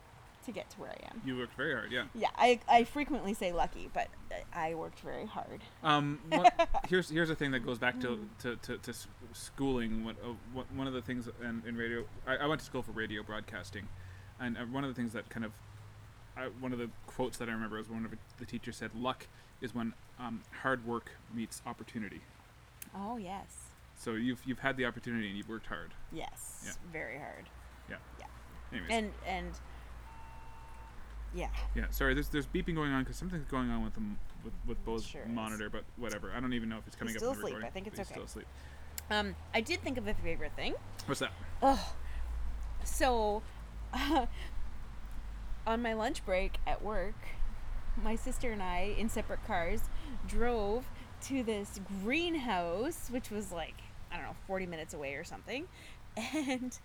[0.46, 1.22] to get to where I am.
[1.26, 1.92] You worked very hard.
[1.92, 2.06] Yeah.
[2.14, 4.10] Yeah, I, I frequently say lucky, but
[4.54, 5.62] I worked very hard.
[5.84, 6.54] Um, what,
[6.88, 8.94] here's here's a thing that goes back to to, to, to
[9.34, 10.06] schooling.
[10.06, 12.92] What, uh, one of the things in, in radio, I, I went to school for
[12.92, 13.88] radio broadcasting,
[14.40, 15.52] and uh, one of the things that kind of
[16.38, 19.28] I, one of the quotes that I remember was one of the teachers said, "Luck
[19.62, 22.22] is when um, hard work meets opportunity."
[22.96, 23.65] Oh yes,
[23.98, 25.94] So you've you've had the opportunity and you've worked hard.
[26.12, 26.72] yes, Yeah.
[26.92, 27.50] very hard.
[27.90, 27.96] Yeah.
[28.20, 28.26] Yeah.
[28.72, 29.52] Anyways, And and
[31.34, 31.86] yeah, yeah.
[31.90, 34.02] Sorry, there's there's beeping going on because something's going on with the
[34.44, 35.30] with with Bo's Sure is.
[35.30, 36.32] monitor, but whatever.
[36.36, 37.54] I don't even know if it's coming He's up in still the asleep.
[37.56, 37.68] recording.
[37.68, 38.14] I think it's he's okay.
[38.14, 38.48] Still asleep.
[39.12, 40.76] um, I did think of a favorite thing.
[41.06, 41.32] What's that?
[41.62, 41.94] Oh,
[42.84, 43.42] so
[45.68, 47.16] on my lunch break at work,
[48.04, 49.82] my sister and I, in separate cars,
[50.28, 50.86] drove
[51.24, 53.76] to this greenhouse, which was like,
[54.12, 55.66] I don't know, 40 minutes away or something.
[56.18, 56.78] And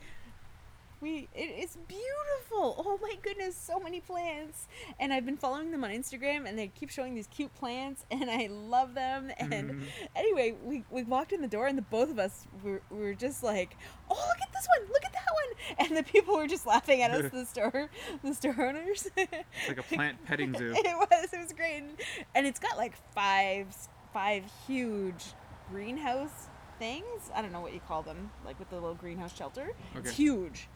[1.00, 2.74] we, it is beautiful.
[2.86, 4.66] Oh my goodness, so many plants.
[4.98, 8.30] And I've been following them on Instagram and they keep showing these cute plants and
[8.30, 9.30] I love them.
[9.38, 9.82] And Mhm.
[10.14, 13.42] anyway, we, we walked in the door and the both of us were, were just
[13.42, 13.76] like,
[14.10, 15.86] oh, look at this one, look at that one.
[15.88, 17.88] And the people were just laughing at us, the store,
[18.22, 19.06] the store owners.
[19.16, 20.74] It's like a plant petting zoo.
[20.76, 21.78] it was, it was great.
[21.78, 21.90] And,
[22.34, 23.66] and it's got like five,
[24.12, 25.24] five huge
[25.70, 26.48] greenhouse
[26.80, 27.30] things.
[27.32, 29.70] I don't know what you call them, like with the little greenhouse shelter.
[29.94, 30.66] It's huge.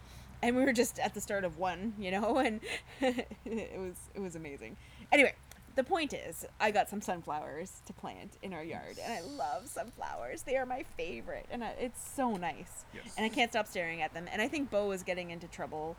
[0.42, 2.60] And we were just at the start of one, you know, and
[3.00, 4.76] it was it was amazing.
[5.10, 5.34] Anyway,
[5.74, 9.66] the point is, I got some sunflowers to plant in our yard, and I love
[9.66, 10.42] sunflowers.
[10.42, 12.84] They are my favorite, and I, it's so nice.
[12.94, 13.14] Yes.
[13.16, 14.26] And I can't stop staring at them.
[14.30, 15.96] And I think Bo is getting into trouble,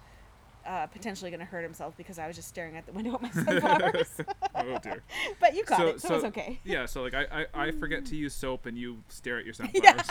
[0.66, 3.22] uh, potentially going to hurt himself because I was just staring at the window at
[3.22, 4.10] my sunflowers.
[4.56, 5.04] oh dear.
[5.40, 6.60] but you caught it, so, it's okay.
[6.64, 9.54] Yeah, so like I, I, I forget to use soap and you stare at your
[9.54, 10.08] sunflowers.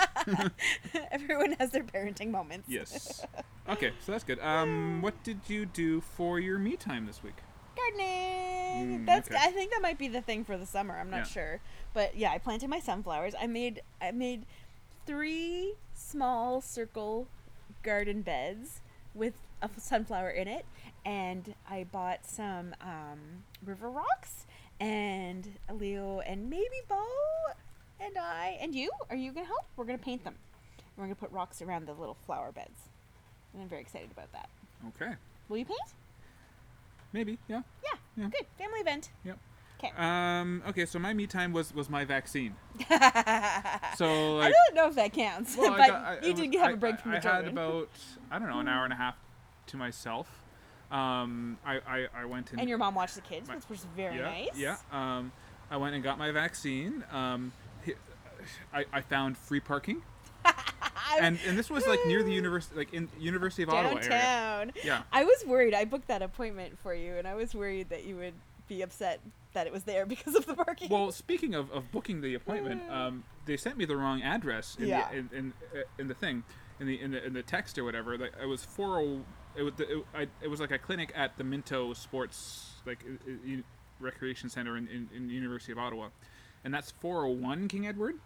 [1.10, 2.68] Everyone has their parenting moments.
[2.68, 3.24] yes.
[3.68, 4.38] Okay, so that's good.
[4.40, 7.34] Um, what did you do for your me time this week?
[7.76, 9.00] gardening.
[9.00, 9.38] Mm, That's okay.
[9.40, 10.96] I think that might be the thing for the summer.
[10.96, 11.22] I'm not Yeah.
[11.24, 11.60] sure,
[11.92, 13.34] but yeah, I planted my sunflowers.
[13.40, 14.46] I made I made
[15.06, 17.26] three small circle
[17.82, 18.80] garden beds
[19.14, 19.34] with
[19.76, 20.64] a sunflower in it,
[21.04, 24.46] and I bought some um, river rocks.
[24.80, 27.00] And Leo and maybe Bo
[28.00, 29.66] and I and you are you gonna help?
[29.76, 30.34] We're gonna paint them.
[30.96, 32.80] We're gonna put rocks around the little flower beds,
[33.52, 34.48] and I'm very excited about that.
[34.88, 35.12] Okay,
[35.48, 35.78] Will you paint?
[37.12, 37.38] maybe.
[37.46, 37.62] Yeah.
[37.84, 38.28] Yeah, Yeah.
[38.30, 39.10] good family event.
[39.24, 39.38] Yep.
[39.78, 39.92] Okay.
[39.96, 40.62] Um.
[40.68, 42.56] Okay, so my me time was was my vaccine.
[43.96, 46.70] So I don't know if that counts, well, but got- I- you I did have
[46.70, 47.44] I- a break I- from I the children.
[47.44, 47.88] had about
[48.30, 49.14] I don't know an hour and a half
[49.66, 50.42] to myself.
[50.90, 51.58] Um.
[51.64, 54.16] I I, I went and and your mom watched the kids, My- which was very
[54.16, 54.56] yeah, nice.
[54.56, 54.76] Yeah.
[54.92, 55.32] Um,
[55.70, 57.04] I went and got my vaccine.
[57.10, 57.52] Um,
[58.72, 60.02] I, I found free parking,
[61.20, 64.08] and and this was like near the university, like in University of Ottawa area.
[64.08, 64.72] downtown.
[64.84, 65.02] Yeah.
[65.12, 65.74] I was worried.
[65.74, 68.34] I booked that appointment for you, and I was worried that you would
[68.68, 69.20] be upset
[69.52, 70.88] that it was there because of the parking.
[70.90, 74.88] Well, speaking of, of booking the appointment, um, they sent me the wrong address in
[74.88, 75.08] Yeah.
[75.10, 76.44] the in, in, uh, in the thing,
[76.80, 78.18] in the in the in the text or whatever.
[78.18, 79.24] Like it was four oh.
[79.56, 83.56] It was it, I, it was like a clinic at the Minto Sports like uh,
[84.00, 86.08] recreation center in, in, in University of Ottawa,
[86.64, 88.16] and that's four oh one King Edward,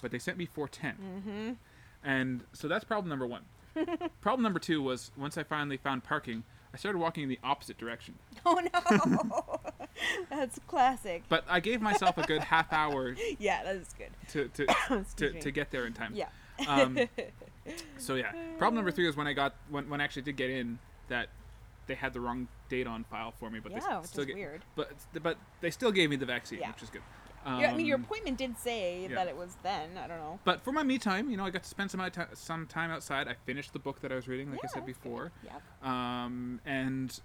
[0.00, 2.08] but they sent me 410, mm-hmm.
[2.08, 3.42] and so that's problem number one.
[4.20, 7.78] problem number two was once I finally found parking, I started walking in the opposite
[7.78, 8.14] direction.
[8.44, 9.60] Oh no,
[10.30, 11.24] that's classic.
[11.28, 14.10] But I gave myself a good half hour Yeah, that is good.
[14.28, 16.12] to to, to, to get there in time.
[16.14, 16.28] Yeah.
[16.66, 16.98] Um,
[17.98, 20.50] so yeah, problem number three was when I got when, when I actually did get
[20.50, 21.28] in that
[21.86, 24.34] they had the wrong date on file for me, but they yeah, which still get,
[24.36, 24.62] weird.
[24.76, 24.92] but
[25.22, 26.68] but they still gave me the vaccine, Yeah.
[26.72, 27.02] which is good.
[27.46, 29.14] Yeah, I mean, your Um, appointment did say yeah.
[29.14, 29.96] that it was then.
[29.96, 30.38] I don't know.
[30.44, 32.02] But for my me time, you know, I got to spend some
[32.34, 33.26] some time outside.
[33.26, 35.32] I finished the book that I was reading, like I said before.
[35.44, 35.62] Yep.
[35.88, 37.18] um, and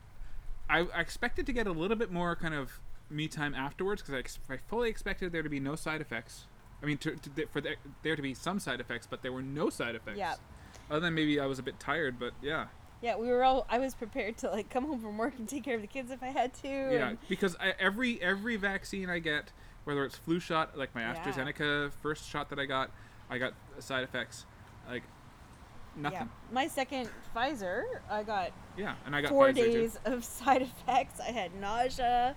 [0.69, 2.79] I, I expected to get a little bit more kind of
[3.09, 6.45] me time afterwards because I, ex- I fully expected there to be no side effects.
[6.83, 9.41] I mean, to, to, for the, there to be some side effects, but there were
[9.41, 10.17] no side effects.
[10.17, 10.35] Yeah.
[10.91, 12.65] Other than maybe I was a bit tired, but yeah,
[13.01, 13.65] Yeah, we were all.
[13.69, 16.11] I was prepared to like come home from work and take care of the kids
[16.11, 16.67] if I had to.
[16.67, 17.09] yeah.
[17.09, 19.51] and- Because I, every every vaccine I get,
[19.85, 21.15] whether it's flu shot, like my Yeah.
[21.15, 22.91] AstraZeneca first shot that I got,
[23.29, 24.45] I got side effects,
[24.89, 25.03] like
[25.95, 26.19] nothing.
[26.19, 26.27] Yeah.
[26.51, 29.71] My second Pfizer, I got Yeah, and I got four Pfizer, too.
[29.71, 31.21] days of side effects.
[31.21, 32.35] I had nausea,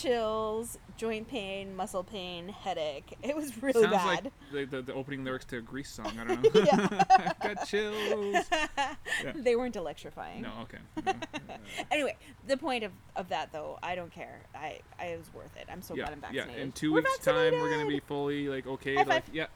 [0.00, 3.16] chills, joint pain, muscle pain, headache.
[3.22, 4.24] It was really Sounds bad.
[4.52, 6.12] like the, the, the opening lyrics to a Grease song.
[6.20, 7.00] I don't know.
[7.54, 8.44] got chills.
[8.50, 9.32] Yeah.
[9.34, 10.42] They weren't electrifying.
[10.42, 10.78] No, okay.
[11.04, 11.56] No, uh,
[11.90, 12.16] Anyway,
[12.46, 14.40] the point of, of that though, I don't care.
[14.54, 15.66] I, I it was worth it.
[15.70, 16.46] I'm so yeah, glad I'm yeah.
[16.56, 18.94] In 2 We're weeks' time, we're gonna be fully like okay.
[18.96, 19.34] High like five.
[19.34, 19.46] yeah,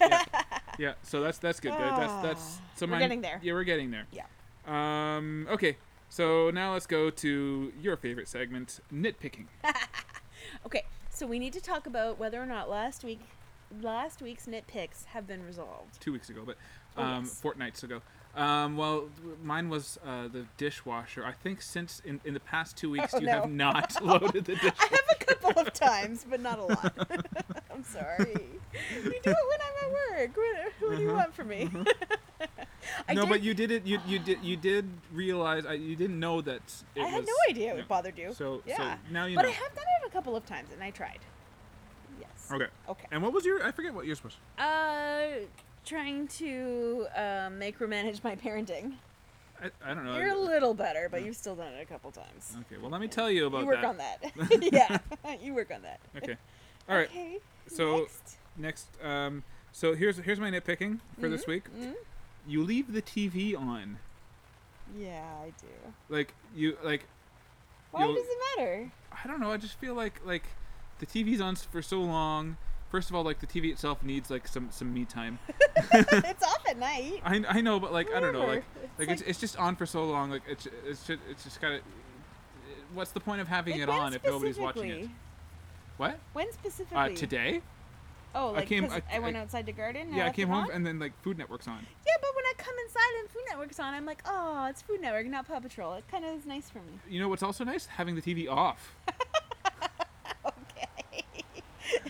[0.00, 0.24] yeah,
[0.78, 0.92] yeah.
[1.02, 1.72] So that's that's good.
[1.72, 3.40] That- That's that's Ah, so we're mine- getting there.
[3.42, 4.06] Yeah, we're getting there.
[4.12, 4.24] Yeah.
[4.66, 5.46] Um.
[5.50, 5.76] Okay.
[6.08, 9.46] So now let's go to your favorite segment, nitpicking.
[10.66, 13.20] Okay, so we need to talk about whether or not last week
[13.80, 15.98] last week's nitpicks have been resolved.
[16.00, 16.56] two weeks ago, but
[16.96, 17.40] Oh, um, yes.
[17.42, 18.02] fortnights ago.
[18.36, 19.08] Um, well,
[19.42, 21.24] mine was uh, the dishwasher.
[21.24, 23.32] I think since in, in the past two weeks Oh, you no.
[23.32, 24.74] have not loaded the dishwasher.
[24.80, 26.94] I have a couple of times, but not a lot.
[27.72, 28.46] I'm sorry.
[28.94, 29.90] You do it when I'm at
[30.20, 30.36] work.
[30.36, 31.18] What, what do you Uh-huh.
[31.18, 31.70] want from me?
[33.08, 33.86] I no, did, but you did it.
[33.86, 35.66] You you did you did realize.
[35.66, 36.62] I, you didn't know that.
[36.94, 37.82] It I had was, no idea it yeah.
[37.88, 38.32] bothered you.
[38.34, 38.76] So yeah.
[38.76, 39.48] so now you but know.
[39.48, 41.20] I have done it a couple of times, and I tried.
[42.20, 42.48] Yes.
[42.52, 42.66] Okay.
[42.88, 43.06] Okay.
[43.10, 43.64] And what was your?
[43.64, 44.36] I forget what yours was.
[44.58, 45.44] Uh,
[45.84, 48.94] trying to uh, micromanage my parenting.
[49.62, 50.16] I, I don't know.
[50.16, 52.56] You're a little better, but you've still done it a couple times.
[52.60, 52.80] Okay.
[52.80, 53.86] Well, let me tell you about you work that.
[53.86, 54.18] on that.
[54.72, 54.98] yeah,
[55.42, 56.00] you work on that.
[56.16, 56.36] Okay.
[56.88, 57.08] All right.
[57.08, 57.38] Okay.
[57.68, 58.36] So next.
[58.56, 58.86] next.
[59.02, 59.44] Um.
[59.72, 61.64] So here's here's my nitpicking for this week.
[61.76, 61.94] Mhm.
[62.46, 63.98] You leave the TV on.
[64.98, 65.94] Yeah, I do.
[66.08, 67.06] Like you like
[67.90, 68.92] Why does it matter?
[69.12, 69.50] I don't know.
[69.50, 70.44] I just feel like like
[70.98, 72.56] the TV's on for so long.
[72.90, 75.38] First of all, like the TV itself needs like some some me time.
[75.92, 77.20] it's off at night.
[77.24, 78.64] I, I know, but like I don't know, Whatever.
[78.98, 80.30] like like it's, it's just on for so long.
[80.30, 81.80] Like it's it's just, it's just kind of
[82.92, 85.08] What's the point of having Like, it on if nobody's watching it?
[85.96, 86.18] What?
[86.32, 86.96] When specifically?
[86.96, 87.60] Uh, today?
[88.34, 90.12] Oh, like came- I- I, went I- outside to garden.
[90.12, 90.70] Yeah, I came home on?
[90.72, 91.78] and then like Food Network's on.
[92.06, 95.00] Yeah, but when I come inside and Food Network's on, I'm like, oh, it's Food
[95.00, 95.94] Network, not Paw Patrol.
[95.94, 96.98] It kind of is nice for me.
[97.08, 97.86] You know what's also nice?
[97.86, 98.94] Having the TV off.
[100.46, 101.22] Okay.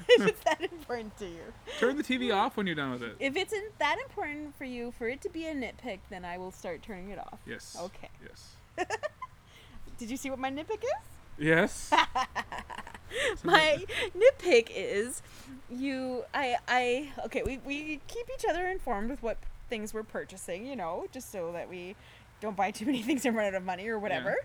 [0.09, 1.41] if it's that important to you.
[1.79, 3.17] Turn the TV off when you're done with it.
[3.21, 6.39] If it's in, that important for you for it to be a nitpick, then I
[6.39, 7.39] will start turning it off.
[7.47, 7.77] Yes.
[7.81, 8.09] Okay.
[8.27, 8.57] Yes.
[9.99, 10.91] Did you see what my nitpick is?
[11.39, 11.91] Yes.
[13.45, 13.85] my
[14.17, 15.23] nitpick is
[15.71, 20.67] you I I okay, we, we keep each other informed with what things we're purchasing,
[20.67, 21.97] you know, just so that we
[22.41, 24.37] don't buy too many things and run out of money or whatever.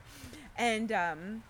[0.57, 1.43] And um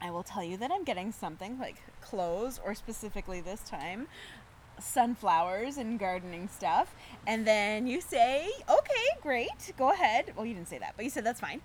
[0.00, 4.06] I will tell you that I'm getting something like clothes or specifically this time
[4.80, 6.94] sunflowers and gardening stuff
[7.26, 11.10] and then you say okay great go ahead well you didn't say that but you
[11.10, 11.60] said that's fine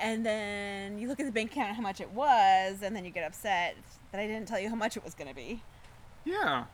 [0.00, 3.10] and then you look at the bank account how much it was and then you
[3.10, 3.76] get upset
[4.12, 5.62] that i didn't tell you how much it was going to be
[6.24, 6.64] yeah.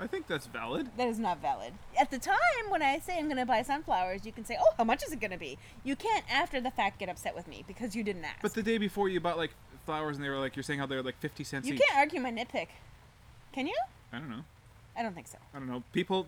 [0.00, 0.88] I think that's valid.
[0.96, 2.36] that is not valid at the time
[2.68, 5.12] when i say i'm going to buy sunflowers you can say oh how much is
[5.12, 8.02] it going to be you can't after the fact get upset with me because you
[8.02, 9.52] didn't ask But the day before you bought like
[9.86, 11.80] flowers and they were like you're saying how they're like 50 cents you each.
[11.80, 12.68] can't argue my nitpick
[13.52, 13.76] can you
[14.12, 14.44] I don't know.
[14.96, 15.82] I don't think so I don't know.
[15.92, 16.26] People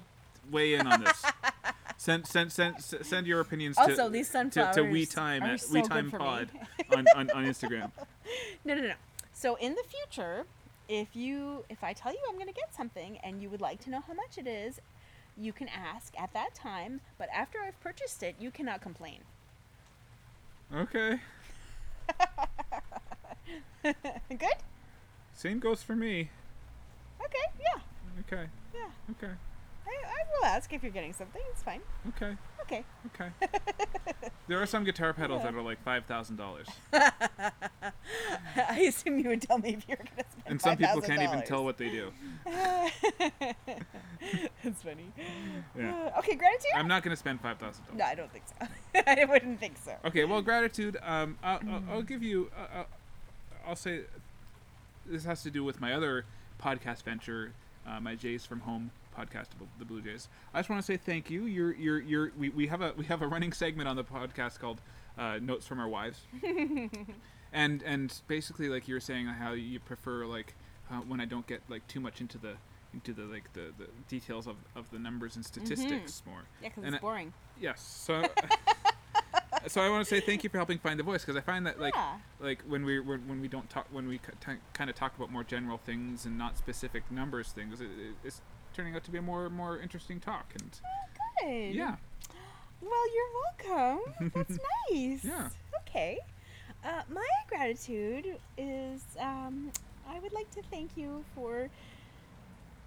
[0.51, 1.25] weigh in on this.
[1.97, 5.73] send send send send your opinions Also, to these to, to we time at so
[5.73, 6.49] we time pod
[6.97, 7.91] on, on on Instagram.
[8.65, 8.95] No, no, no.
[9.33, 10.47] So in the future,
[10.89, 13.81] if you if I tell you I'm going to get something and you would like
[13.85, 14.81] to know how much it is,
[15.37, 19.21] you can ask at that time, but after I've purchased it, you cannot complain.
[20.75, 21.21] Okay.
[23.83, 24.57] Good?
[25.35, 26.31] Same goes for me.
[27.25, 27.53] Okay.
[27.61, 27.81] Yeah.
[28.21, 28.47] Okay.
[28.75, 28.89] Yeah.
[29.13, 29.33] Okay.
[29.87, 31.43] I, I will ask if you're getting something.
[31.53, 31.81] It's fine.
[32.09, 32.37] Okay.
[32.63, 32.85] Okay.
[33.15, 33.31] Okay.
[34.49, 39.43] there are some guitar pedals that are like five thousand dollars, I assume you would
[39.43, 41.45] tell me if you were going to spend and some people can't even $5,000.
[41.45, 42.11] tell what they do.
[44.65, 45.13] That's funny.
[45.79, 45.95] Yeah.
[45.95, 46.73] Uh, okay, gratitude?
[46.75, 47.99] I'm not gonna spend five thousand dollars.
[47.99, 48.05] no.
[48.05, 48.67] I don't think so.
[49.07, 49.95] I wouldn't think so.
[50.05, 50.25] Okay.
[50.25, 50.97] Well, gratitude.
[51.03, 52.51] Um, I'll, I'll, I'll give you.
[52.57, 52.85] Uh,
[53.67, 54.01] I'll say
[55.05, 56.25] this has to do with my other
[56.61, 57.53] podcast venture,
[57.87, 59.47] uh, my Jays from Home podcast,
[59.79, 60.29] the Blue Jays.
[60.53, 61.47] I just want to say thank you.
[61.47, 62.33] You're, you're, you're.
[62.39, 64.81] We, we have a we have a running segment on the podcast called
[65.19, 66.21] uh, Notes from Our Wives,
[67.53, 70.55] and and basically like you were saying how you prefer like
[70.91, 72.55] uh, when I don't get like too much into the
[72.93, 76.43] into the like the, the details of, of the numbers and statistics more.
[76.63, 77.33] Yeah, because it's I- boring.
[77.61, 77.81] Yes.
[77.81, 78.25] So.
[79.69, 81.67] so I want to say thank you for helping find the voice because I find
[81.67, 82.17] that like yeah.
[82.41, 84.21] like when we when, when we don't talk when we
[84.73, 88.41] kind of talk about more general things and not specific numbers things, it, it, it's
[88.75, 90.81] turning out to be a more more interesting talk and
[91.43, 91.75] Good.
[91.75, 91.97] yeah.
[92.81, 94.31] Well, you're welcome.
[94.35, 94.59] That's
[94.91, 95.25] nice.
[95.25, 95.49] Yeah.
[95.83, 96.19] Okay.
[96.85, 99.73] Uh, my gratitude is um,
[100.09, 101.69] I would like to thank you for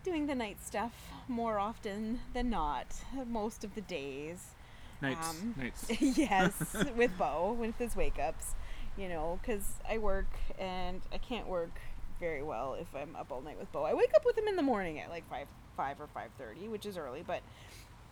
[0.04, 0.94] doing the night stuff
[1.28, 2.88] more often than not,
[3.28, 4.56] most of the days.
[5.02, 5.86] Nights, Um, nights.
[6.18, 8.56] yes, with Bo, with his wake ups,
[8.98, 10.28] you know, because I work
[10.58, 11.72] and I can't work
[12.20, 13.84] very well if I'm up all night with Bo.
[13.84, 15.48] I wake up with him in the morning at like five,
[15.78, 17.42] five or five thirty, which is early, but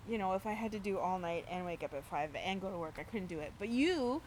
[0.07, 2.61] you know, if I had to do all night and wake up at five and
[2.61, 3.51] go to work, I couldn't do it.
[3.59, 4.21] But you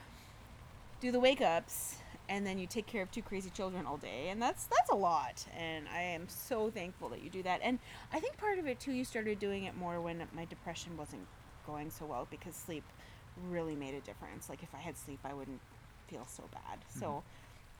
[1.01, 1.97] do the wake ups
[2.28, 4.95] and then you take care of two crazy children all day and that's that's a
[4.95, 7.78] lot and i am so thankful that you do that and
[8.12, 11.27] i think part of it too you started doing it more when my depression wasn't
[11.66, 12.85] going so well because sleep
[13.49, 15.61] really made a difference like if i had sleep i wouldn't
[16.09, 17.01] feel so bad mm-hmm.
[17.01, 17.23] so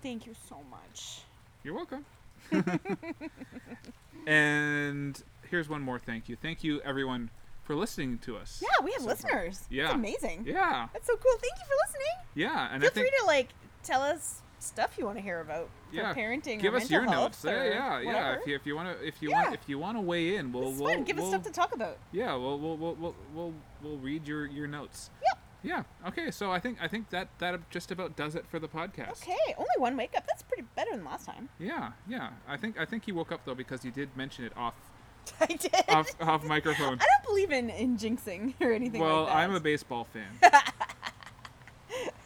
[0.03, 1.23] thank you so much
[1.63, 2.05] You're welcome.
[4.27, 6.37] and here's one more thank you.
[6.37, 7.31] Thank you, everyone,
[7.65, 8.63] for listening to us.
[8.63, 9.15] Yeah, we have so far.
[9.15, 9.67] listeners.
[9.71, 9.87] Yeah.
[9.87, 10.45] It's amazing.
[10.47, 10.89] Yeah.
[10.93, 11.33] That's so cool.
[11.41, 12.17] Thank you for listening.
[12.35, 12.69] Yeah.
[12.73, 13.49] And Feel I think free to like
[13.83, 17.43] tell us stuff you want to hear about for yeah, parenting give us your notes.
[17.45, 18.33] Yeah, yeah, yeah.
[18.41, 19.43] If you if you want to if you Yeah.
[19.43, 21.05] want if you want to weigh in, we'll we'll, fun.
[21.05, 21.99] Give us we'll stuff to talk about.
[22.13, 25.11] yeah, we'll we'll we'll we'll we'll, we'll read your your notes.
[25.27, 25.39] Yep.
[25.63, 25.83] Yeah.
[26.09, 26.31] Okay.
[26.31, 29.23] So I think I think that that just about does it for the podcast.
[29.23, 30.27] Okay, only one wake up.
[30.27, 31.49] That's pretty better than last time.
[31.59, 31.93] Yeah.
[32.09, 32.31] Yeah.
[32.49, 34.75] I think I think he woke up though because you did mention it off
[35.41, 35.75] I did.
[35.89, 36.95] off off microphone.
[37.01, 39.37] I don't believe in, in jinxing or anything Well, like that.
[39.37, 40.53] I'm a baseball fan.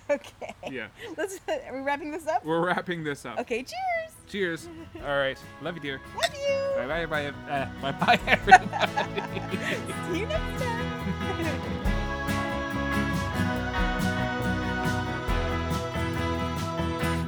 [0.11, 0.55] Okay.
[0.71, 0.89] Yeah.
[1.17, 1.41] Let's.
[1.49, 2.45] Are we wrapping this up?
[2.45, 3.39] We're wrapping this up.
[3.41, 3.63] Okay.
[3.63, 4.13] Cheers.
[4.29, 4.69] Cheers.
[5.03, 5.39] All right.
[5.63, 6.01] Love you, dear.
[6.21, 6.61] Love you.
[6.77, 8.67] Bye bye bye uh, bye bye everybody.
[10.13, 11.95] See you next time.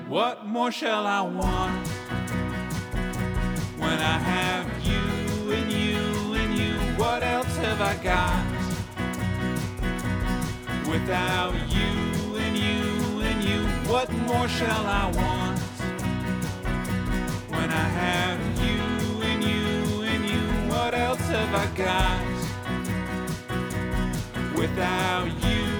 [0.08, 1.88] What more shall I want
[3.78, 6.74] when I have you and you and you?
[6.96, 8.44] What else have I got
[10.88, 12.15] without you and you and you?
[13.96, 15.58] What more shall I want
[17.48, 20.42] when I have you and you and you?
[20.70, 22.20] What else have I got
[24.54, 25.75] without you?